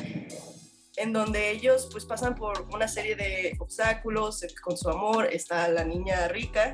[0.97, 5.27] en donde ellos pues pasan por una serie de obstáculos con su amor.
[5.32, 6.73] Está la niña rica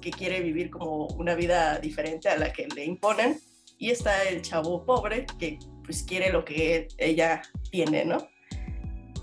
[0.00, 3.40] que quiere vivir como una vida diferente a la que le imponen
[3.78, 8.28] y está el chavo pobre que pues quiere lo que ella tiene, ¿no?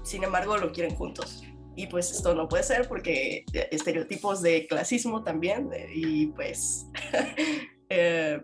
[0.04, 1.44] Sin embargo, lo quieren juntos.
[1.76, 6.88] Y pues esto no puede ser porque estereotipos de clasismo también y pues
[7.90, 8.42] eh,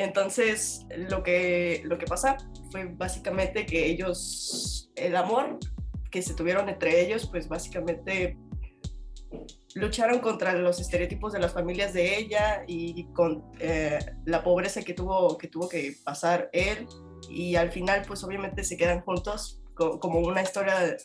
[0.00, 2.36] entonces lo que, lo que pasa
[2.70, 5.58] fue básicamente que ellos el amor
[6.10, 8.36] que se tuvieron entre ellos, pues básicamente
[9.74, 14.94] lucharon contra los estereotipos de las familias de ella y con eh, la pobreza que
[14.94, 16.86] tuvo, que tuvo que pasar él
[17.28, 20.96] y al final pues obviamente se quedan juntos como una historia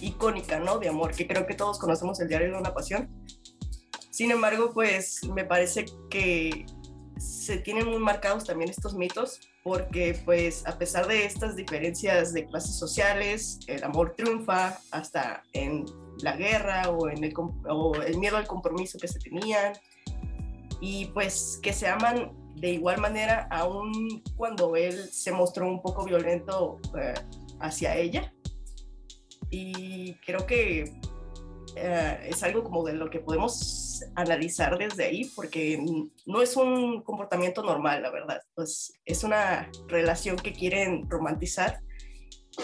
[0.00, 0.78] icónica, ¿no?
[0.78, 3.08] De amor, que creo que todos conocemos el diario de una pasión.
[4.10, 6.66] Sin embargo, pues me parece que
[7.18, 12.46] se tienen muy marcados también estos mitos porque pues a pesar de estas diferencias de
[12.46, 15.86] clases sociales, el amor triunfa hasta en
[16.20, 17.32] la guerra o en el,
[17.68, 19.74] o el miedo al compromiso que se tenían.
[20.80, 26.04] Y pues que se aman de igual manera aún cuando él se mostró un poco
[26.04, 27.14] violento eh,
[27.60, 28.34] hacia ella.
[29.48, 30.92] Y creo que
[31.76, 35.82] eh, es algo como de lo que podemos analizar desde ahí, porque
[36.26, 38.40] no es un comportamiento normal, la verdad.
[38.54, 41.80] Pues es una relación que quieren romantizar.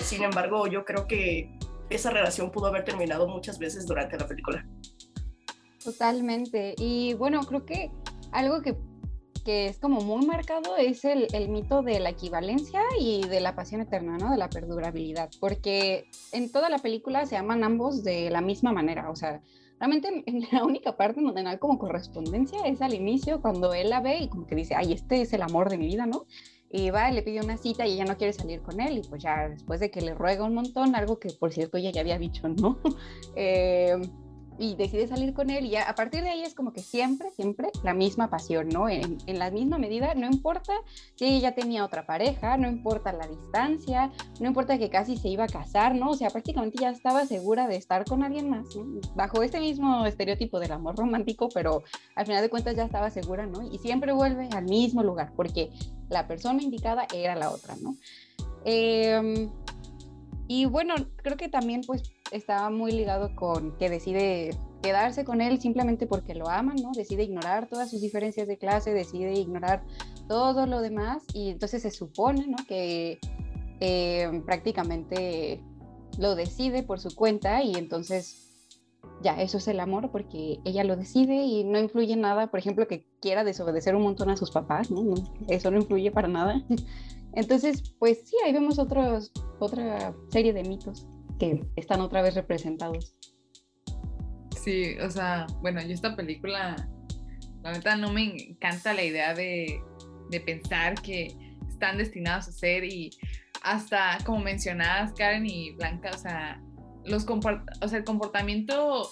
[0.01, 1.51] Sin embargo, yo creo que
[1.91, 4.67] esa relación pudo haber terminado muchas veces durante la película.
[5.83, 6.75] Totalmente.
[6.79, 7.91] Y bueno, creo que
[8.33, 8.77] algo que
[9.49, 13.55] que es como muy marcado es el, el, mito de la equivalencia y de la
[13.55, 14.31] pasión eterna, ¿no?
[14.31, 19.09] De la perdurabilidad, porque en toda la película se aman ambos de la misma manera,
[19.09, 19.41] o sea,
[19.79, 23.91] realmente en la única parte donde no hay como correspondencia es al inicio, cuando él
[23.91, 26.27] la ve y como que dice, ay, este es el amor de mi vida, ¿no?
[26.71, 29.23] Y va, le pide una cita y ella no quiere salir con él, y pues
[29.23, 32.19] ya después de que le ruega un montón, algo que por cierto ella ya había
[32.19, 32.79] dicho, ¿no?
[33.37, 33.97] eh,
[34.59, 37.31] y decide salir con él y ya a partir de ahí es como que siempre,
[37.31, 38.89] siempre la misma pasión, ¿no?
[38.89, 40.73] En, la misma medida, no importa
[41.15, 45.45] si ella tenía otra pareja, no importa la distancia, no importa que casi se iba
[45.45, 46.11] a casar, ¿no?
[46.11, 49.01] O sea, prácticamente ya estaba segura de estar con alguien más, ¿no?
[49.15, 51.85] Bajo este mismo estereotipo del amor romántico, pero
[52.17, 53.63] al final de cuentas ya estaba segura, ¿no?
[53.63, 55.71] Y siempre vuelve al mismo lugar, porque
[56.09, 57.97] la persona indicada era la otra, ¿no?
[58.65, 59.49] Eh,
[60.49, 65.61] y bueno, creo que también pues estaba muy ligado con que decide quedarse con él
[65.61, 66.93] simplemente porque lo aman, ¿no?
[66.93, 69.85] Decide ignorar todas sus diferencias de clase, decide ignorar
[70.29, 72.57] todo lo demás y entonces se supone, ¿no?
[72.67, 73.19] Que
[73.81, 75.63] eh, prácticamente
[76.19, 78.45] lo decide por su cuenta y entonces
[79.23, 82.87] ya, eso es el amor porque ella lo decide y no influye nada, por ejemplo,
[82.87, 85.15] que quiera desobedecer un montón a sus papás, ¿no?
[85.49, 86.63] eso no influye para nada.
[87.35, 91.07] Entonces, pues sí, ahí vemos otros, otra serie de mitos
[91.39, 93.15] que están otra vez representados.
[94.63, 96.89] Sí, o sea, bueno, yo esta película,
[97.63, 99.81] la verdad no me encanta la idea de,
[100.31, 101.35] de pensar que
[101.69, 103.11] están destinados a ser y
[103.63, 106.61] hasta como mencionadas Karen y Blanca, o sea,
[107.05, 109.11] los o sea, el comportamiento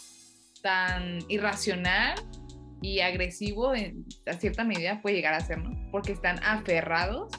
[0.62, 2.15] tan irracional
[2.83, 5.91] y agresivo en, a cierta medida puede llegar a ser, ¿no?
[5.91, 7.33] Porque están aferrados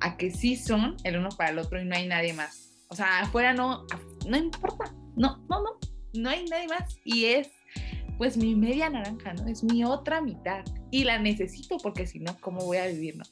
[0.00, 2.69] a que sí son el uno para el otro y no hay nadie más.
[2.90, 3.86] O sea, afuera no,
[4.26, 5.78] no importa, no, no, no,
[6.12, 6.98] no hay nadie más.
[7.04, 7.48] Y es
[8.18, 9.46] pues mi media naranja, ¿no?
[9.46, 13.24] Es mi otra mitad y la necesito porque si no, ¿cómo voy a vivir, no?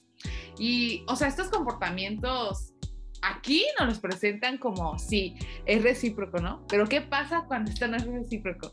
[0.59, 2.73] Y, o sea, estos comportamientos
[3.23, 5.35] aquí nos los presentan como, sí,
[5.67, 6.65] es recíproco, ¿no?
[6.69, 8.73] Pero ¿qué pasa cuando esto no es recíproco?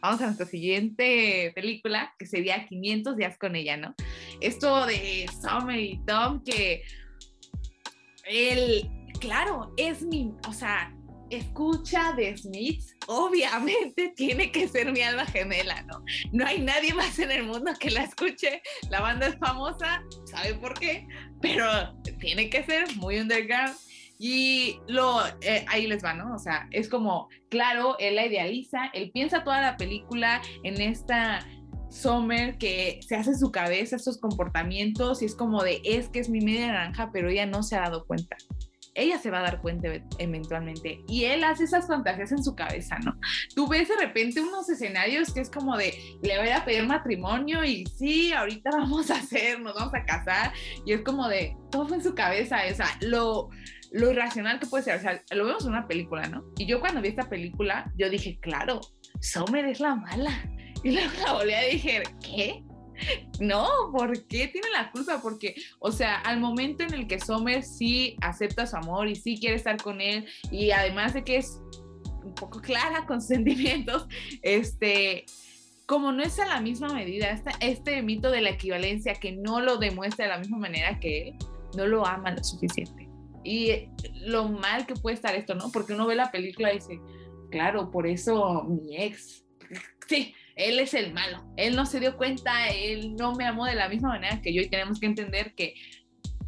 [0.00, 3.94] Vamos a nuestra siguiente película, que sería 500 días con ella, ¿no?
[4.40, 6.82] Esto de Summer y Tom, que
[8.26, 8.90] él,
[9.20, 10.92] claro, es mi, o sea,
[11.30, 16.02] escucha de Smith, obviamente tiene que ser mi alma gemela, ¿no?
[16.32, 18.62] No hay nadie más en el mundo que la escuche.
[18.90, 21.06] La banda es famosa, sabe por qué,
[21.40, 23.76] pero tiene que ser muy underground.
[24.18, 26.34] Y lo, eh, ahí les va, ¿no?
[26.34, 31.46] O sea, es como, claro, él la idealiza, él piensa toda la película en esta
[31.88, 36.28] Summer que se hace su cabeza estos comportamientos y es como de, es que es
[36.28, 38.36] mi media naranja, pero ella no se ha dado cuenta
[39.00, 41.02] ella se va a dar cuenta eventualmente.
[41.08, 43.18] Y él hace esas fantasías en su cabeza, ¿no?
[43.54, 47.64] Tú ves de repente unos escenarios que es como de, le voy a pedir matrimonio
[47.64, 50.52] y sí, ahorita vamos a hacer, nos vamos a casar.
[50.84, 53.50] Y es como de, todo fue en su cabeza, o sea, lo,
[53.92, 54.98] lo irracional que puede ser.
[54.98, 56.44] O sea, lo vemos en una película, ¿no?
[56.56, 58.80] Y yo cuando vi esta película, yo dije, claro,
[59.20, 60.32] Sommer es la mala.
[60.82, 62.64] Y luego la volví a dije, ¿qué?
[63.40, 65.20] No, ¿por qué tiene la culpa?
[65.22, 69.38] Porque, o sea, al momento en el que Sommer sí acepta su amor y sí
[69.38, 71.60] quiere estar con él, y además de que es
[72.22, 74.06] un poco clara con sus sentimientos,
[74.42, 75.24] este,
[75.86, 79.60] como no es a la misma medida, este, este mito de la equivalencia que no
[79.60, 81.34] lo demuestra de la misma manera que él,
[81.76, 83.08] no lo ama lo suficiente.
[83.42, 83.88] Y
[84.26, 85.72] lo mal que puede estar esto, ¿no?
[85.72, 87.00] Porque uno ve la película y dice,
[87.50, 89.44] claro, por eso mi ex,
[90.06, 93.74] sí, él es el malo, él no se dio cuenta, él no me amó de
[93.74, 95.74] la misma manera que yo y tenemos que entender que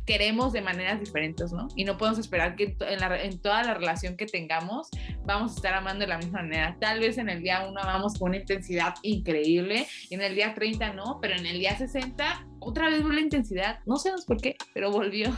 [0.07, 1.69] queremos de maneras diferentes, ¿no?
[1.77, 4.89] Y no podemos esperar que en, toda la relación que tengamos
[5.25, 6.77] vamos a estar amando de la misma manera.
[6.81, 10.55] Tal vez en el día 1 amamos con una intensidad increíble y en el día
[10.55, 13.79] 30 no, pero en el día 60 otra vez volvió la intensidad.
[13.87, 15.31] No sabemos por qué, pero volvió.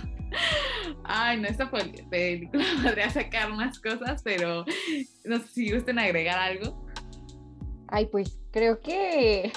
[1.04, 4.64] Ay, no, esta película podría sacar más cosas, pero
[5.24, 6.86] no sé si gusten agregar algo.
[7.88, 9.52] Ay, pues creo que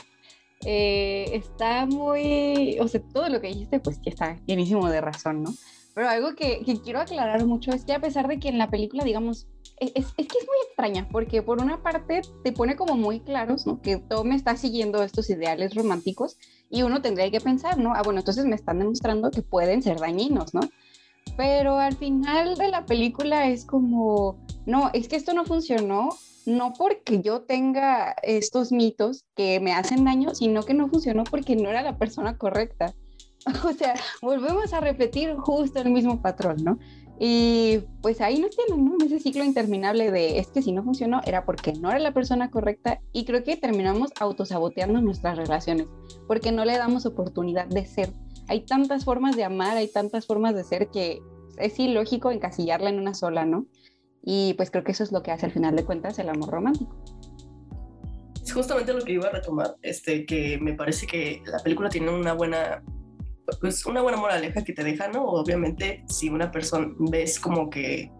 [0.65, 5.43] eh, está muy, o sea, todo lo que dijiste, pues ya está llenísimo de razón,
[5.43, 5.53] ¿no?
[5.93, 9.03] Pero algo que, quiero aclarar mucho es que a pesar de que en la película,
[9.03, 9.47] digamos,
[9.79, 13.19] e, es, es, que es muy extraña, porque por una parte te pone como muy
[13.19, 13.81] claros, ¿no?
[13.83, 16.37] Que todo me está siguiendo estos ideales románticos
[16.71, 17.93] y uno tendría que pensar, ¿no?
[17.93, 20.61] Ah, bueno, entonces me están demostrando que pueden ser dañinos, ¿no?
[21.35, 26.09] Pero al final de la película es como, no, es que esto no funcionó
[26.47, 31.57] no porque yo tenga estos mitos que me hacen daño, sino que no funcionó porque
[31.57, 32.95] no era la persona correcta.
[33.65, 36.79] O sea, volvemos a repetir justo el mismo patrón, ¿no?
[37.19, 38.97] Y pues ahí nos tienen, ¿no?
[39.05, 42.51] Ese ciclo interminable de es que si no funcionó era porque no era la persona
[42.51, 45.87] correcta y creo que terminamos autosaboteando nuestras relaciones
[46.27, 48.11] porque no le damos oportunidad de ser.
[48.47, 51.21] Hay tantas formas de amar, hay tantas formas de ser que
[51.57, 53.65] es ilógico encasillarla en una sola, ¿no?
[54.29, 56.49] Y pues creo que eso es lo que hace al final de cuentas el amor
[56.49, 56.93] romántico.
[58.43, 62.11] Es justamente lo que iba a retomar, este, que me parece que la película tiene
[62.11, 62.83] una buena,
[63.61, 65.23] pues una buena moraleja que te deja, ¿no?
[65.23, 68.11] Obviamente, si una persona ves como que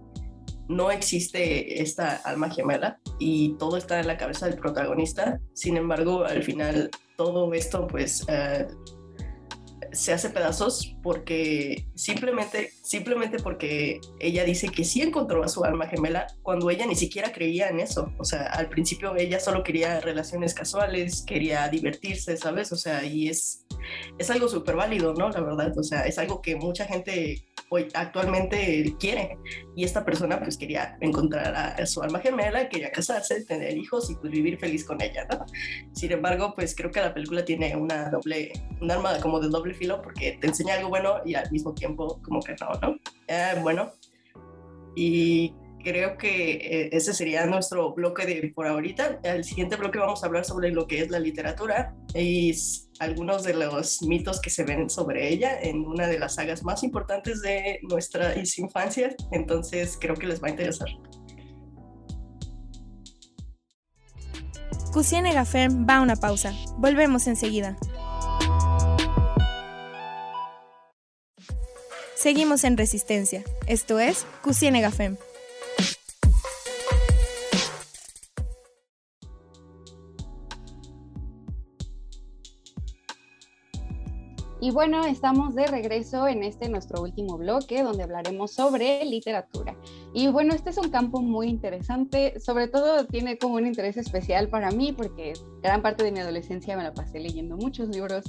[0.70, 6.24] no existe esta alma gemela y todo está en la cabeza del protagonista, sin embargo,
[6.24, 8.97] al final todo esto pues uh,
[9.98, 15.88] se hace pedazos porque simplemente, simplemente porque ella dice que sí encontró a su alma
[15.88, 18.14] gemela cuando ella ni siquiera creía en eso.
[18.20, 22.72] O sea, al principio ella solo quería relaciones casuales, quería divertirse, ¿sabes?
[22.72, 23.66] O sea, y es,
[24.20, 25.30] es algo súper válido, ¿no?
[25.30, 29.38] La verdad, o sea, es algo que mucha gente hoy actualmente quiere.
[29.76, 34.16] Y esta persona pues quería encontrar a, su alma gemela, quería casarse, tener hijos y
[34.16, 35.46] pues vivir feliz con ella, ¿no?
[35.94, 39.74] Sin embargo, pues creo que la película tiene una doble, un arma como de doble
[39.74, 42.98] filo porque te enseña algo bueno y al mismo tiempo como que no, ¿no?
[43.28, 43.92] Eh, bueno,
[44.96, 49.20] y creo que eh, ese sería nuestro bloque de por ahorita.
[49.24, 52.54] El siguiente bloque vamos a hablar sobre lo que es la literatura y
[53.00, 56.84] algunos de los mitos que se ven sobre ella en una de las sagas más
[56.84, 59.16] importantes de nuestras infancias.
[59.32, 60.90] Entonces creo que les va a interesar.
[64.92, 66.54] Cusiene Gafem va a una pausa.
[66.78, 67.78] Volvemos enseguida.
[72.28, 73.42] Seguimos en Resistencia.
[73.68, 75.16] Esto es Cusiene Gafem.
[84.60, 89.78] Y bueno, estamos de regreso en este nuestro último bloque donde hablaremos sobre literatura.
[90.14, 94.50] Y bueno, este es un campo muy interesante, sobre todo tiene como un interés especial
[94.50, 98.26] para mí porque gran parte de mi adolescencia me la pasé leyendo muchos libros,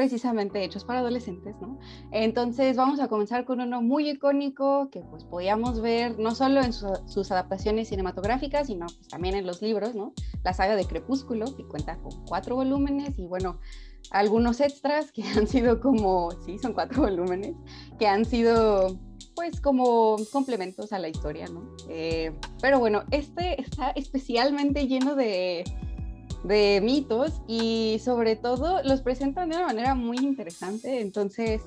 [0.00, 1.78] precisamente hechos para adolescentes, ¿no?
[2.10, 6.72] Entonces vamos a comenzar con uno muy icónico que pues podíamos ver no solo en
[6.72, 10.14] sus adaptaciones cinematográficas, sino pues, también en los libros, ¿no?
[10.42, 13.60] La saga de Crepúsculo, que cuenta con cuatro volúmenes y bueno,
[14.10, 17.54] algunos extras que han sido como, sí, son cuatro volúmenes,
[17.98, 18.98] que han sido
[19.36, 21.76] pues como complementos a la historia, ¿no?
[21.90, 22.32] Eh,
[22.62, 25.62] pero bueno, este está especialmente lleno de,
[26.44, 31.00] de mitos y sobre todo los presentan de una manera muy interesante.
[31.00, 31.62] Entonces,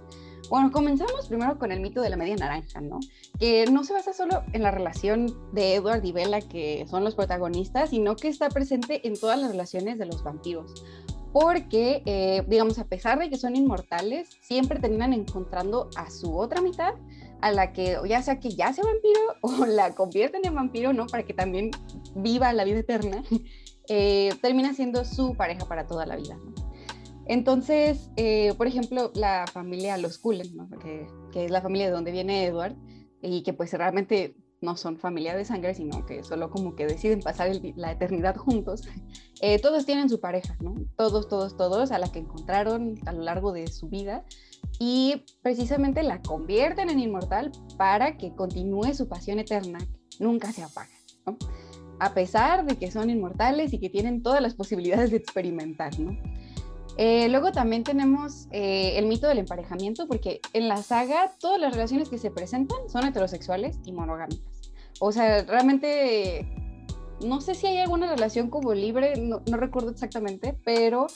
[0.50, 3.00] bueno, comenzamos primero con el mito de la media naranja, ¿no?
[3.40, 7.16] Que no se basa solo en la relación de Edward y Bella, que son los
[7.16, 10.84] protagonistas, sino que está presente en todas las relaciones de los vampiros.
[11.32, 16.62] Porque, eh, digamos, a pesar de que son inmortales, siempre terminan encontrando a su otra
[16.62, 16.94] mitad
[17.42, 21.08] a la que ya sea que ya sea vampiro o la convierten en vampiro, ¿no?
[21.08, 21.72] Para que también
[22.16, 23.24] viva la vida eterna,
[23.90, 26.38] eh, termina siendo su pareja para toda la vida.
[27.26, 32.12] Entonces, eh, por ejemplo, la familia Los Cullen, que, que, es la familia de donde
[32.12, 32.76] viene Edward,
[33.22, 37.22] y que pues realmente no son familia de sangre, sino que solo como que deciden
[37.22, 38.82] pasar la eternidad juntos,
[39.42, 40.58] eh, todos tienen su pareja.
[40.98, 44.26] Todos, todos, todos, a la que encontraron a lo largo de su vida,
[44.80, 49.80] y precisamente la convierten en inmortal para que continúe su pasión eterna,
[50.20, 50.90] nunca se apaga,
[52.00, 56.00] a pesar de que son inmortales y que tienen todas las posibilidades de experimentar.
[56.00, 56.18] ¿no?
[56.98, 61.74] Eh, luego también tenemos eh, el mito del emparejamiento, porque en la saga todas las
[61.74, 64.72] relaciones que se presentan son heterosexuales y monogámicas.
[65.00, 66.48] O sea, realmente
[67.26, 71.08] no sé si hay alguna relación como libre, no, no recuerdo exactamente, pero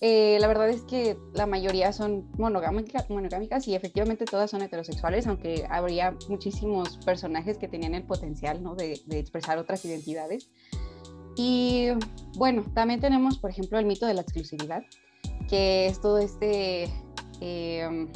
[0.00, 5.26] eh, la verdad es que la mayoría son monogámicas, monogámicas y efectivamente todas son heterosexuales,
[5.26, 8.76] aunque habría muchísimos personajes que tenían el potencial ¿no?
[8.76, 10.50] de, expresar otras identidades.
[11.36, 11.88] Y
[12.36, 14.84] bueno, también tenemos, por ejemplo, el mito de la exclusividad,
[15.48, 16.84] que es todo este
[17.40, 18.08] em,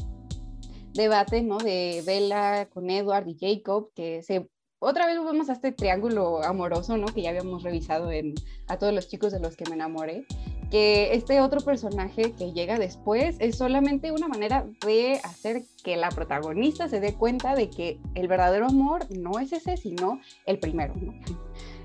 [0.95, 1.59] debate ¿no?
[1.59, 4.49] de Bella con Edward y Jacob, que se
[4.85, 7.07] otra vez vemos a este triángulo amoroso, ¿no?
[7.07, 8.35] Que ya habíamos revisado en
[8.67, 10.27] A todos los chicos de los que me enamoré,
[10.73, 16.09] que este otro personaje que llega después es solamente una manera de hacer que la
[16.09, 20.95] protagonista se dé cuenta de que el verdadero amor no es ese, sino el primero.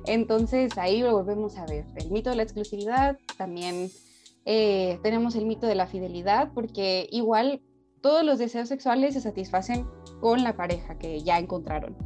[0.06, 1.84] Entonces ahí lo volvemos a ver.
[1.98, 3.92] El mito de la exclusividad, también
[4.46, 7.62] eh, tenemos el mito de la fidelidad, porque igual
[8.00, 9.86] todos los deseos sexuales se satisfacen
[10.22, 11.98] con la pareja que ya encontraron.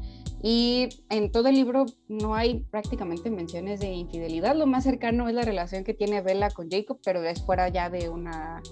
[0.43, 4.55] Y en todo el libro no hay prácticamente menciones de infidelidad.
[4.55, 7.89] Lo más cercano es la relación que tiene Bella con Jacob, pero es fuera ya
[7.91, 8.63] de una,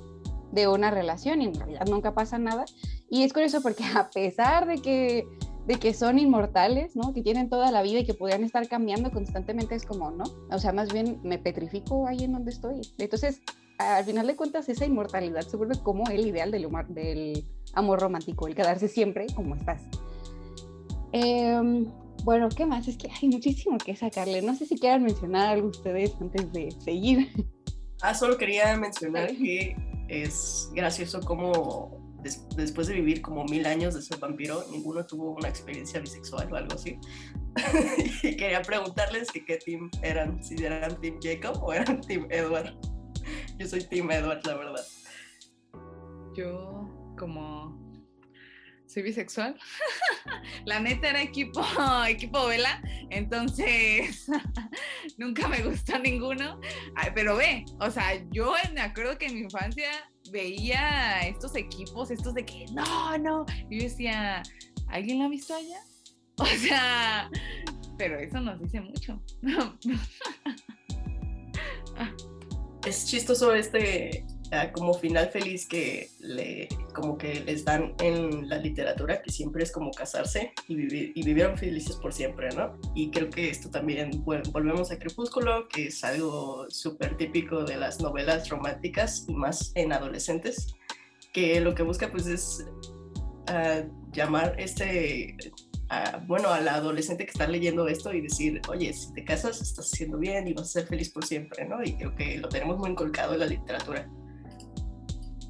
[0.52, 2.66] de una relación y en realidad nunca pasa nada.
[3.10, 5.28] Y es curioso porque a pesar de que,
[5.68, 7.14] de que son inmortales, ¿no?
[7.14, 10.24] que tienen toda la vida y que podrían estar cambiando constantemente, es como, ¿no?
[10.50, 12.82] O sea, más bien me petrifico ahí en donde estoy.
[12.98, 13.42] Entonces,
[13.78, 18.48] al final de cuentas, esa inmortalidad se vuelve como el ideal del, del amor romántico,
[18.48, 19.84] el quedarse siempre como estás.
[21.12, 21.86] Em,
[22.24, 22.88] bueno, ¿qué más?
[22.88, 24.42] Es que hay muchísimo que sacarle.
[24.42, 27.30] No sé si quieran mencionar algo ustedes antes de seguir.
[28.02, 29.76] Ah, solo quería mencionar que
[30.08, 32.00] es gracioso como
[32.56, 36.56] después de vivir como mil años de ser vampiro, ninguno tuvo una experiencia bisexual o
[36.56, 36.98] algo así.
[38.24, 42.76] y quería preguntarles que qué team eran, si eran Team Jacob o eran Team Edward.
[43.58, 44.86] Yo soy Team Edward, la verdad.
[46.36, 47.79] Yo como
[48.90, 49.56] soy bisexual.
[50.66, 51.62] la neta era equipo,
[52.08, 54.28] equipo vela, entonces
[55.18, 56.60] nunca me gustó ninguno.
[57.14, 59.92] pero ve, o sea, yo me acuerdo que en mi infancia
[60.32, 64.42] veía estos equipos, estos de que no, no, y yo decía,
[64.88, 65.82] ¿alguien la ha visto allá?
[66.38, 67.30] O sea,
[67.98, 69.22] pero eso nos dice mucho.
[72.86, 74.26] es chistoso este
[74.74, 79.72] como final feliz que le, como que les dan en la literatura, que siempre es
[79.72, 82.78] como casarse y, vivir, y vivieron felices por siempre, ¿no?
[82.96, 88.00] Y creo que esto también, volvemos a Crepúsculo, que es algo súper típico de las
[88.00, 90.76] novelas románticas y más en adolescentes,
[91.32, 92.66] que lo que busca pues es
[93.50, 95.38] uh, llamar este
[96.28, 99.92] bueno, a la adolescente que está leyendo esto y decir, oye, si te casas, estás
[99.92, 101.84] haciendo bien y vas a ser feliz por siempre, ¿no?
[101.84, 104.08] Y creo que lo tenemos muy inculcado en la literatura.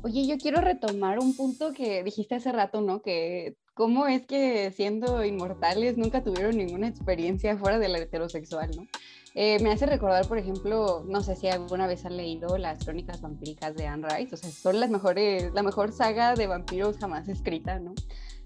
[0.02, 3.02] Oye, yo quiero retomar un punto que dijiste hace rato, ¿no?
[3.02, 8.88] Que cómo es que siendo inmortales nunca tuvieron ninguna experiencia fuera de la heterosexual, ¿no?
[9.36, 13.22] Eh, me hace recordar, por ejemplo, no sé si alguna vez han leído las crónicas
[13.22, 17.28] vampíricas de Anne Rice, o sea, son las mejores, la mejor saga de vampiros jamás
[17.28, 17.94] escrita, ¿no?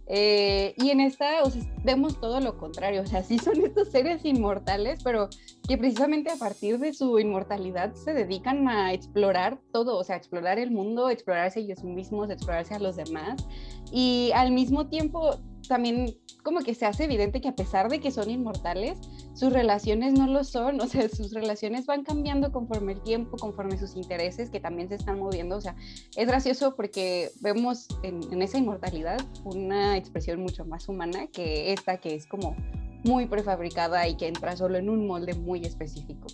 [0.08, 1.42] Eh, y en esta
[1.84, 5.30] vemos todo lo contrario, o sea, sí son estos seres inmortales, pero
[5.68, 10.60] que precisamente a partir de su inmortalidad se dedican a explorar todo, o sea, explorar
[10.60, 13.48] el mundo, explorarse ellos mismos, explorarse a los demás.
[13.92, 15.38] Y al mismo tiempo
[15.68, 19.00] también como que se hace evidente que a pesar de que son inmortales,
[19.34, 23.78] sus relaciones no lo son, o sea, sus relaciones van cambiando conforme el tiempo, conforme
[23.78, 25.76] sus intereses que también se están moviendo, o sea,
[26.16, 32.14] es gracioso porque vemos en, esa inmortalidad una expresión mucho más humana que esta que
[32.16, 32.56] es como
[33.04, 36.28] muy prefabricada y que entra solo en un molde muy específico.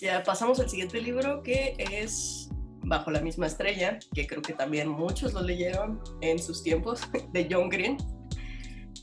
[0.00, 2.48] Ya pasamos al siguiente libro que es
[2.88, 7.02] Bajo la misma estrella, que creo que también muchos lo leyeron en sus tiempos,
[7.32, 7.98] de John Green.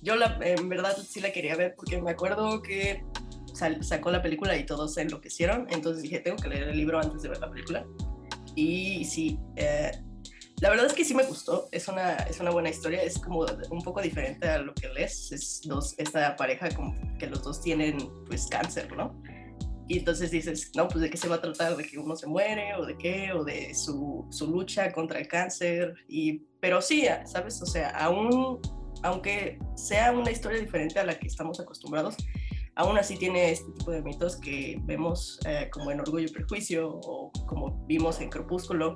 [0.01, 3.03] Yo la, en verdad sí la quería ver porque me acuerdo que
[3.81, 7.21] sacó la película y todos se enloquecieron, entonces dije, tengo que leer el libro antes
[7.21, 7.85] de ver la película.
[8.55, 9.91] Y sí, eh,
[10.61, 13.45] la verdad es que sí me gustó, es una, es una buena historia, es como
[13.69, 17.61] un poco diferente a lo que lees, es dos, esta pareja como que los dos
[17.61, 19.21] tienen pues cáncer, ¿no?
[19.87, 22.25] Y entonces dices, no, pues de qué se va a tratar, de que uno se
[22.25, 25.93] muere o de qué, o de su, su lucha contra el cáncer.
[26.07, 27.61] Y, pero sí, ¿sabes?
[27.61, 28.59] O sea, aún,
[29.03, 32.15] aunque sea una historia diferente a la que estamos acostumbrados,
[32.75, 36.89] aún así tiene este tipo de mitos que vemos eh, como en Orgullo y Prejuicio
[36.89, 38.93] o como vimos en Crepúsculo,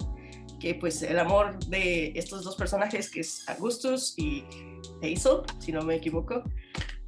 [0.59, 4.43] que pues el amor de estos dos personajes, que es Augustus y
[5.01, 6.43] Hazel, si no me equivoco,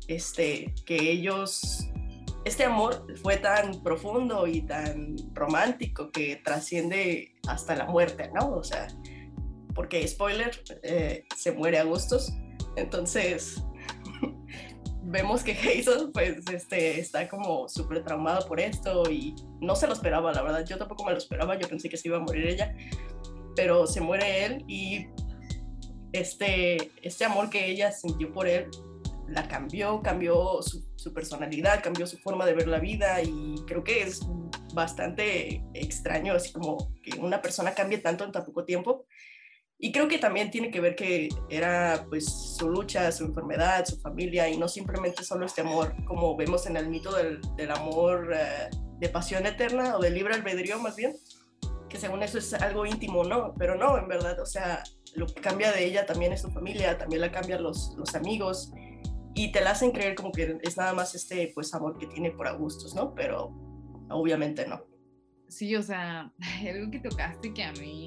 [0.07, 1.91] este, que ellos
[2.43, 8.55] este amor fue tan profundo y tan romántico que trasciende hasta la muerte, ¿no?
[8.55, 8.87] O sea,
[9.75, 10.51] porque, spoiler,
[10.83, 12.33] eh, se muere Augustus.
[12.75, 13.63] Entonces,
[15.03, 19.93] vemos que Hazel, pues, este, está como súper traumado por esto y no se lo
[19.93, 20.65] esperaba, la verdad.
[20.65, 22.75] Yo tampoco me lo esperaba, yo pensé que se iba a morir ella,
[23.55, 25.07] pero se muere él y
[26.13, 28.69] este, este amor que ella sintió por él
[29.31, 34.03] la cambió, cambió su, personalidad, cambió su forma de ver la vida y creo que
[34.03, 34.21] es
[34.73, 39.05] bastante extraño, así como que una persona cambie tanto en tan poco tiempo.
[39.83, 43.99] Y creo que también tiene que ver que era pues su lucha, su enfermedad, su
[43.99, 48.31] familia y no simplemente solo este amor, como vemos en el mito del, del amor
[48.31, 48.69] eh,
[48.99, 51.15] de pasión eterna o de libre albedrío más bien,
[51.89, 53.55] que según eso es algo íntimo, ¿no?
[53.57, 54.83] Pero no, en verdad, o sea,
[55.15, 58.71] lo que cambia de ella también es su familia, también la cambian los, los amigos
[59.33, 62.29] y te la hacen creer como que es nada más este pues amor que tiene
[62.29, 63.15] por Augustus, ¿no?
[63.15, 63.51] Pero
[64.11, 64.83] obviamente no.
[65.47, 66.31] Sí, o sea,
[66.69, 68.05] algo que tocaste que a mí,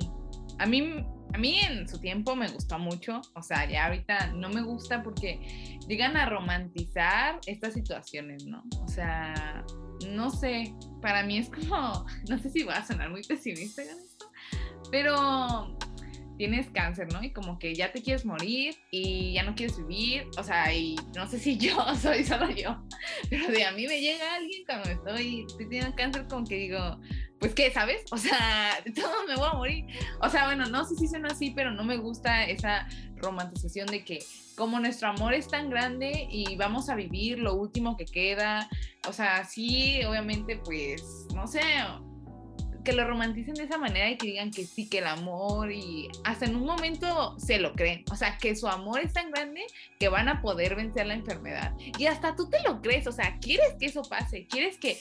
[0.58, 1.04] a mí,
[1.34, 5.02] a mí en su tiempo me gustó mucho, o sea, ya ahorita no me gusta
[5.02, 5.40] porque
[5.88, 8.62] llegan a romantizar estas situaciones, ¿no?
[8.80, 9.64] O sea,
[10.06, 10.72] no sé,
[11.02, 14.30] para mí es como, no sé si voy a sonar muy pesimista con esto,
[14.92, 15.76] pero
[16.38, 17.20] tienes cáncer, ¿no?
[17.20, 20.94] Y como que ya te quieres morir y ya no quieres vivir, o sea, y
[21.16, 22.80] no sé si yo soy solo yo,
[23.28, 27.00] pero de a mí me llega alguien cuando estoy teniendo cáncer como que digo,
[27.44, 28.02] pues qué, ¿sabes?
[28.10, 29.84] O sea, todo me voy a morir.
[30.22, 34.02] O sea, bueno, no sé si suena así, pero no me gusta esa romantización de
[34.02, 34.20] que
[34.56, 38.70] como nuestro amor es tan grande y vamos a vivir lo último que queda,
[39.06, 41.60] o sea, sí, obviamente, pues, no sé,
[42.82, 46.08] que lo romanticen de esa manera y que digan que sí, que el amor y
[46.24, 48.04] hasta en un momento se lo creen.
[48.10, 49.66] O sea, que su amor es tan grande
[49.98, 51.74] que van a poder vencer la enfermedad.
[51.98, 54.98] Y hasta tú te lo crees, o sea, quieres que eso pase, quieres que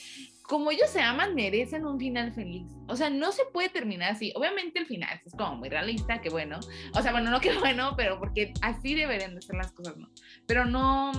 [0.54, 2.68] como ellos se aman, merecen un final feliz.
[2.86, 4.32] O sea, no se puede terminar así.
[4.36, 6.60] Obviamente el final es como muy realista, que bueno.
[6.94, 10.08] O sea, bueno, no que bueno, pero porque así deberían de ser las cosas, ¿no?
[10.46, 11.10] Pero no,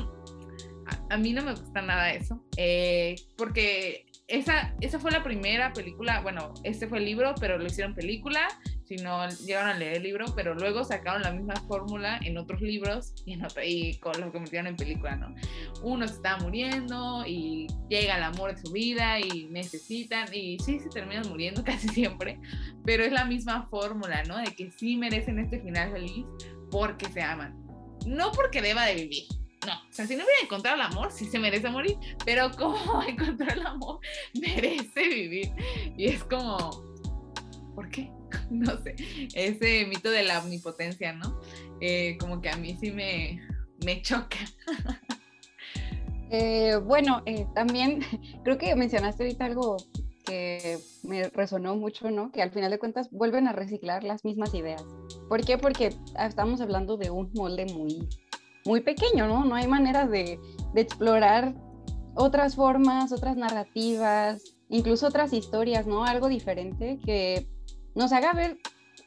[1.10, 2.42] a, mí no me gusta nada eso.
[2.56, 7.66] Eh, porque esa, esa fue la primera película, bueno, este fue el libro, pero lo
[7.66, 8.48] hicieron película,
[8.86, 12.62] si no llegaron a leer el libro, pero luego sacaron la misma fórmula en otros
[12.62, 15.36] libros y, en y con lo convirtieron en película, ¿no?
[15.84, 20.80] Uno se está muriendo y llega el amor de su vida y necesitan, y sí,
[20.80, 22.40] se terminan muriendo casi siempre,
[22.84, 24.38] pero es la misma fórmula, ¿no?
[24.38, 26.26] De que sí merecen este final feliz
[26.72, 27.56] porque se aman,
[28.08, 29.24] no porque deba de vivir
[29.66, 33.02] no, o sea, si no hubiera encontrado el amor, sí se merece morir, pero como
[33.04, 34.00] encontrar el amor,
[34.34, 35.52] merece vivir.
[35.98, 36.70] Y es como,
[37.74, 38.12] ¿por qué?
[38.50, 38.96] No sé,
[39.34, 41.40] ese mito de la omnipotencia, ¿no?
[41.80, 43.42] Eh, como que a mí sí me,
[43.84, 44.38] me choca.
[46.30, 48.02] Eh, bueno, eh, también
[48.44, 49.78] creo que mencionaste ahorita algo
[50.26, 52.32] que me resonó mucho, ¿no?
[52.32, 54.84] Que al final de cuentas vuelven a reciclar las mismas ideas.
[55.30, 55.58] ¿Por qué?
[55.58, 58.10] Porque estamos hablando de un molde muy
[58.66, 59.46] muy pequeño, ¿no?
[59.46, 60.40] No hay manera de,
[60.76, 61.56] explorar
[62.16, 66.04] otras formas, otras narrativas, incluso otras historias, ¿no?
[66.04, 67.48] Algo diferente que
[67.94, 68.58] nos haga ver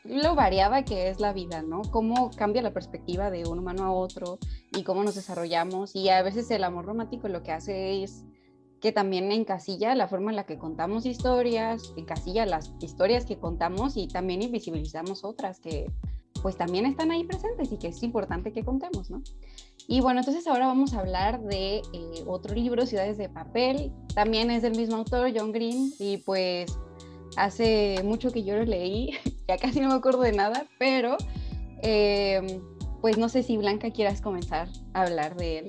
[0.04, 1.82] lo variada que es la vida, ¿no?
[1.90, 4.38] Cómo cambia la perspectiva de un humano a otro
[4.72, 5.94] y cómo nos desarrollamos.
[5.94, 8.24] Y a veces el amor romántico lo que hace es
[8.80, 13.96] que también encasilla la forma en la que contamos historias, encasilla las historias que contamos
[13.96, 15.90] y también invisibilizamos otras que
[16.42, 19.22] pues también están ahí presentes y que es importante que contemos, ¿no?
[19.86, 23.90] Y bueno, entonces ahora vamos a hablar de eh, otro libro, Ciudades de Papel.
[24.14, 26.78] También es del mismo autor, John Green, y pues
[27.36, 29.12] hace mucho que yo lo leí,
[29.48, 31.16] ya casi no me acuerdo de nada, pero
[31.82, 32.60] eh,
[33.00, 35.68] pues no sé si Blanca quieras comenzar a hablar de él.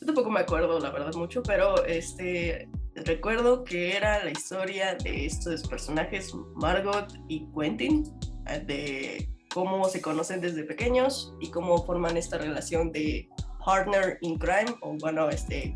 [0.00, 5.26] Yo tampoco me acuerdo, la verdad, mucho, pero este, recuerdo que era la historia de
[5.26, 8.04] estos personajes, Margot y Quentin,
[8.46, 13.26] eh, de cómo se conocen desde pequeños y cómo forman esta relación de
[13.64, 15.74] partner in crime o bueno, este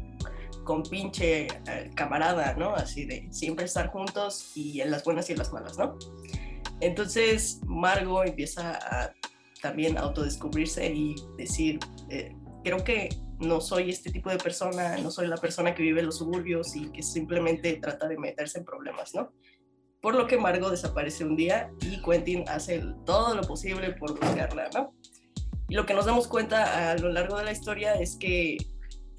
[0.64, 2.74] con pinche eh, camarada, ¿no?
[2.74, 5.98] Así de siempre estar juntos y en las buenas y en las malas, ¿no?
[6.80, 9.14] Entonces Margot empieza a
[9.62, 13.08] también autodescubrirse y decir, eh, creo que
[13.38, 16.76] no soy este tipo de persona, no soy la persona que vive en los suburbios
[16.76, 19.32] y que simplemente trata de meterse en problemas, ¿no?
[20.00, 24.70] Por lo que Margot desaparece un día y Quentin hace todo lo posible por buscarla,
[24.74, 24.94] ¿no?
[25.68, 28.56] Y lo que nos damos cuenta a lo largo de la historia es que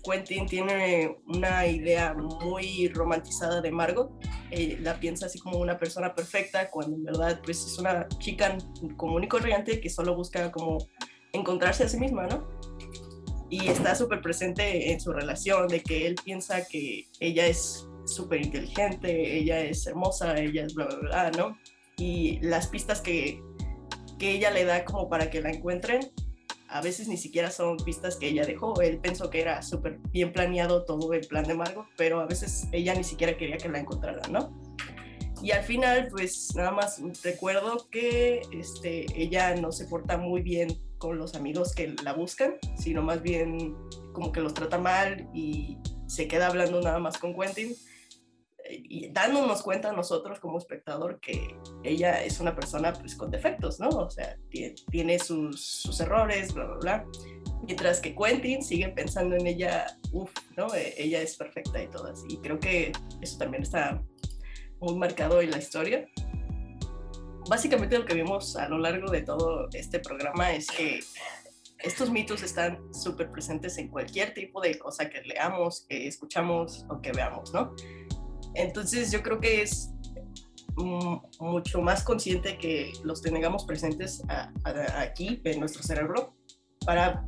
[0.04, 4.12] Quentin tiene una idea muy romantizada de Margot,
[4.50, 8.58] eh, la piensa así como una persona perfecta, cuando en verdad pues es una chica
[8.98, 10.80] común y corriente que solo busca como
[11.32, 12.48] encontrarse a sí misma, ¿no?
[13.50, 18.42] Y está súper presente en su relación, de que él piensa que ella es súper
[18.42, 21.58] inteligente, ella es hermosa, ella es bla, bla, bla, ¿no?
[21.98, 23.42] Y las pistas que,
[24.18, 26.12] que ella le da como para que la encuentren,
[26.72, 28.82] a veces ni siquiera son pistas que ella dejó.
[28.82, 32.68] Él pensó que era súper bien planeado todo el plan de Margot, pero a veces
[32.72, 34.58] ella ni siquiera quería que la encontraran, ¿no?
[35.44, 40.78] Y al final, pues nada más recuerdo que este, ella no se porta muy bien
[40.98, 43.76] con los amigos que la buscan, sino más bien
[44.14, 47.76] como que los trata mal y se queda hablando nada más con Quentin
[48.72, 53.90] y dándonos cuenta nosotros como espectador que ella es una persona pues con defectos, ¿no?
[53.90, 57.06] O sea, tiene, sus, sus, errores, bla, bla, bla.
[57.64, 60.74] Mientras que Quentin sigue pensando en ella, uff, ¿no?
[60.74, 62.26] E, ella es perfecta y todo así.
[62.30, 62.92] Y creo que
[63.22, 64.02] eso también está
[64.80, 66.08] muy marcado en la historia.
[67.50, 71.00] Básicamente lo que vimos a lo largo de todo este programa es que
[71.84, 77.02] estos mitos están súper presentes en cualquier tipo de cosa que leamos, que escuchamos o
[77.02, 77.74] que veamos, ¿no?
[78.56, 79.92] Entonces yo creo que es
[81.40, 84.24] mucho más consciente que los tengamos presentes
[84.96, 86.34] aquí en nuestro cerebro
[86.86, 87.26] para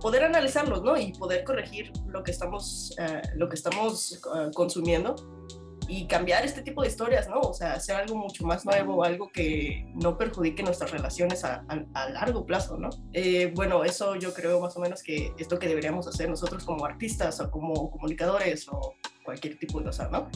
[0.00, 0.98] poder analizarlos, ¿no?
[0.98, 5.16] Y poder corregir lo que estamos, eh, lo que estamos eh, consumiendo
[5.88, 7.40] y cambiar este tipo de historias, ¿no?
[7.40, 11.64] O sea, hacer algo mucho más nuevo, algo que no perjudique nuestras relaciones a,
[12.12, 12.90] largo plazo, ¿no?
[13.14, 16.64] Eh, bueno, eso yo creo más o menos que es lo que deberíamos hacer nosotros
[16.64, 18.94] como artistas o como comunicadores o
[19.24, 20.28] cualquier tipo de cosa, ¿no?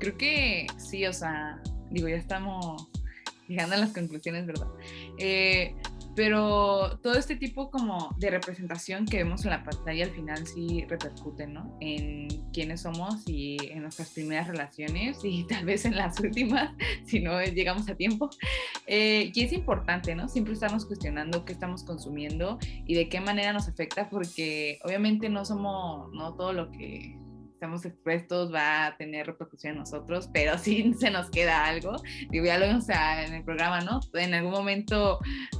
[0.00, 2.88] Creo que sí, o sea, digo, ya estamos
[3.46, 4.68] llegando a las conclusiones, ¿verdad?
[5.18, 5.74] Eh,
[6.16, 10.84] pero todo este tipo como de representación que vemos en la pantalla al final sí
[10.88, 11.76] repercute, ¿no?
[11.80, 16.74] En quiénes somos y en nuestras primeras relaciones y tal vez en las últimas,
[17.06, 18.30] si no llegamos a tiempo.
[18.86, 20.28] Eh, y es importante, ¿no?
[20.28, 25.44] Siempre estamos cuestionando qué estamos consumiendo y de qué manera nos afecta, porque obviamente no
[25.44, 27.16] somos, no todo lo que
[27.60, 31.94] estamos expuestos va a tener repercusión en nosotros, pero sí se nos queda algo.
[32.30, 34.00] Digo, ya lo vimos en el programa, ¿no?
[34.14, 35.18] En algún momento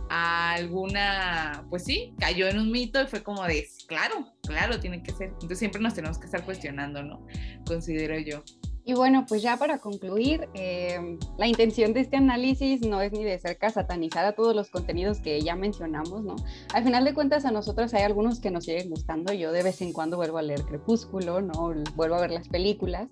[0.09, 5.12] alguna, pues sí, cayó en un mito y fue como de, claro, claro, tiene que
[5.12, 5.28] ser.
[5.28, 7.26] Entonces siempre nos tenemos que estar cuestionando, ¿no?
[7.66, 8.42] Considero yo.
[8.85, 13.24] Y bueno, pues ya para concluir, em, la intención de este análisis no es ni
[13.24, 16.37] de cerca satanizar a todos los contenidos que ya mencionamos, ¿no?
[16.72, 19.83] Al final de cuentas a nosotros hay algunos que nos siguen gustando, yo de vez
[19.83, 21.74] en cuando vuelvo a leer Crepúsculo, ¿no?
[21.95, 23.09] Vuelvo a ver las películas.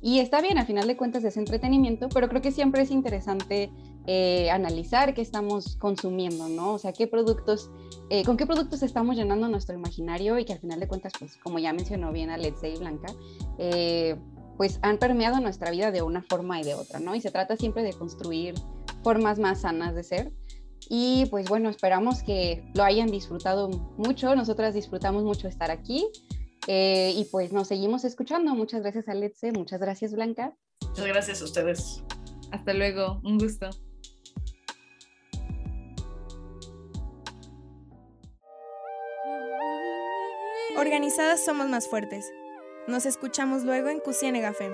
[0.00, 3.72] Y está bien, al final de cuentas es entretenimiento, pero creo que siempre es interesante
[4.06, 6.74] eh, analizar qué estamos consumiendo, ¿no?
[6.74, 7.70] O sea, qué productos,
[8.08, 11.36] eh, con qué productos estamos llenando nuestro imaginario y que al final de cuentas, pues
[11.38, 13.12] como ya mencionó bien Alexei Blanca,
[13.58, 14.16] eh,
[14.58, 17.14] pues han permeado nuestra vida de una forma y de otra, ¿no?
[17.14, 18.54] Y se trata siempre de construir
[19.04, 20.32] formas más sanas de ser.
[20.90, 24.34] Y pues bueno, esperamos que lo hayan disfrutado mucho.
[24.34, 26.08] Nosotras disfrutamos mucho estar aquí.
[26.66, 28.54] Eh, y pues nos seguimos escuchando.
[28.56, 29.52] Muchas gracias, Alexe.
[29.52, 30.54] Muchas gracias, Blanca.
[30.88, 32.02] Muchas gracias a ustedes.
[32.50, 33.20] Hasta luego.
[33.22, 33.70] Un gusto.
[40.76, 42.26] Organizadas somos más fuertes.
[42.88, 44.72] Nos escuchamos luego en Cusienegafem.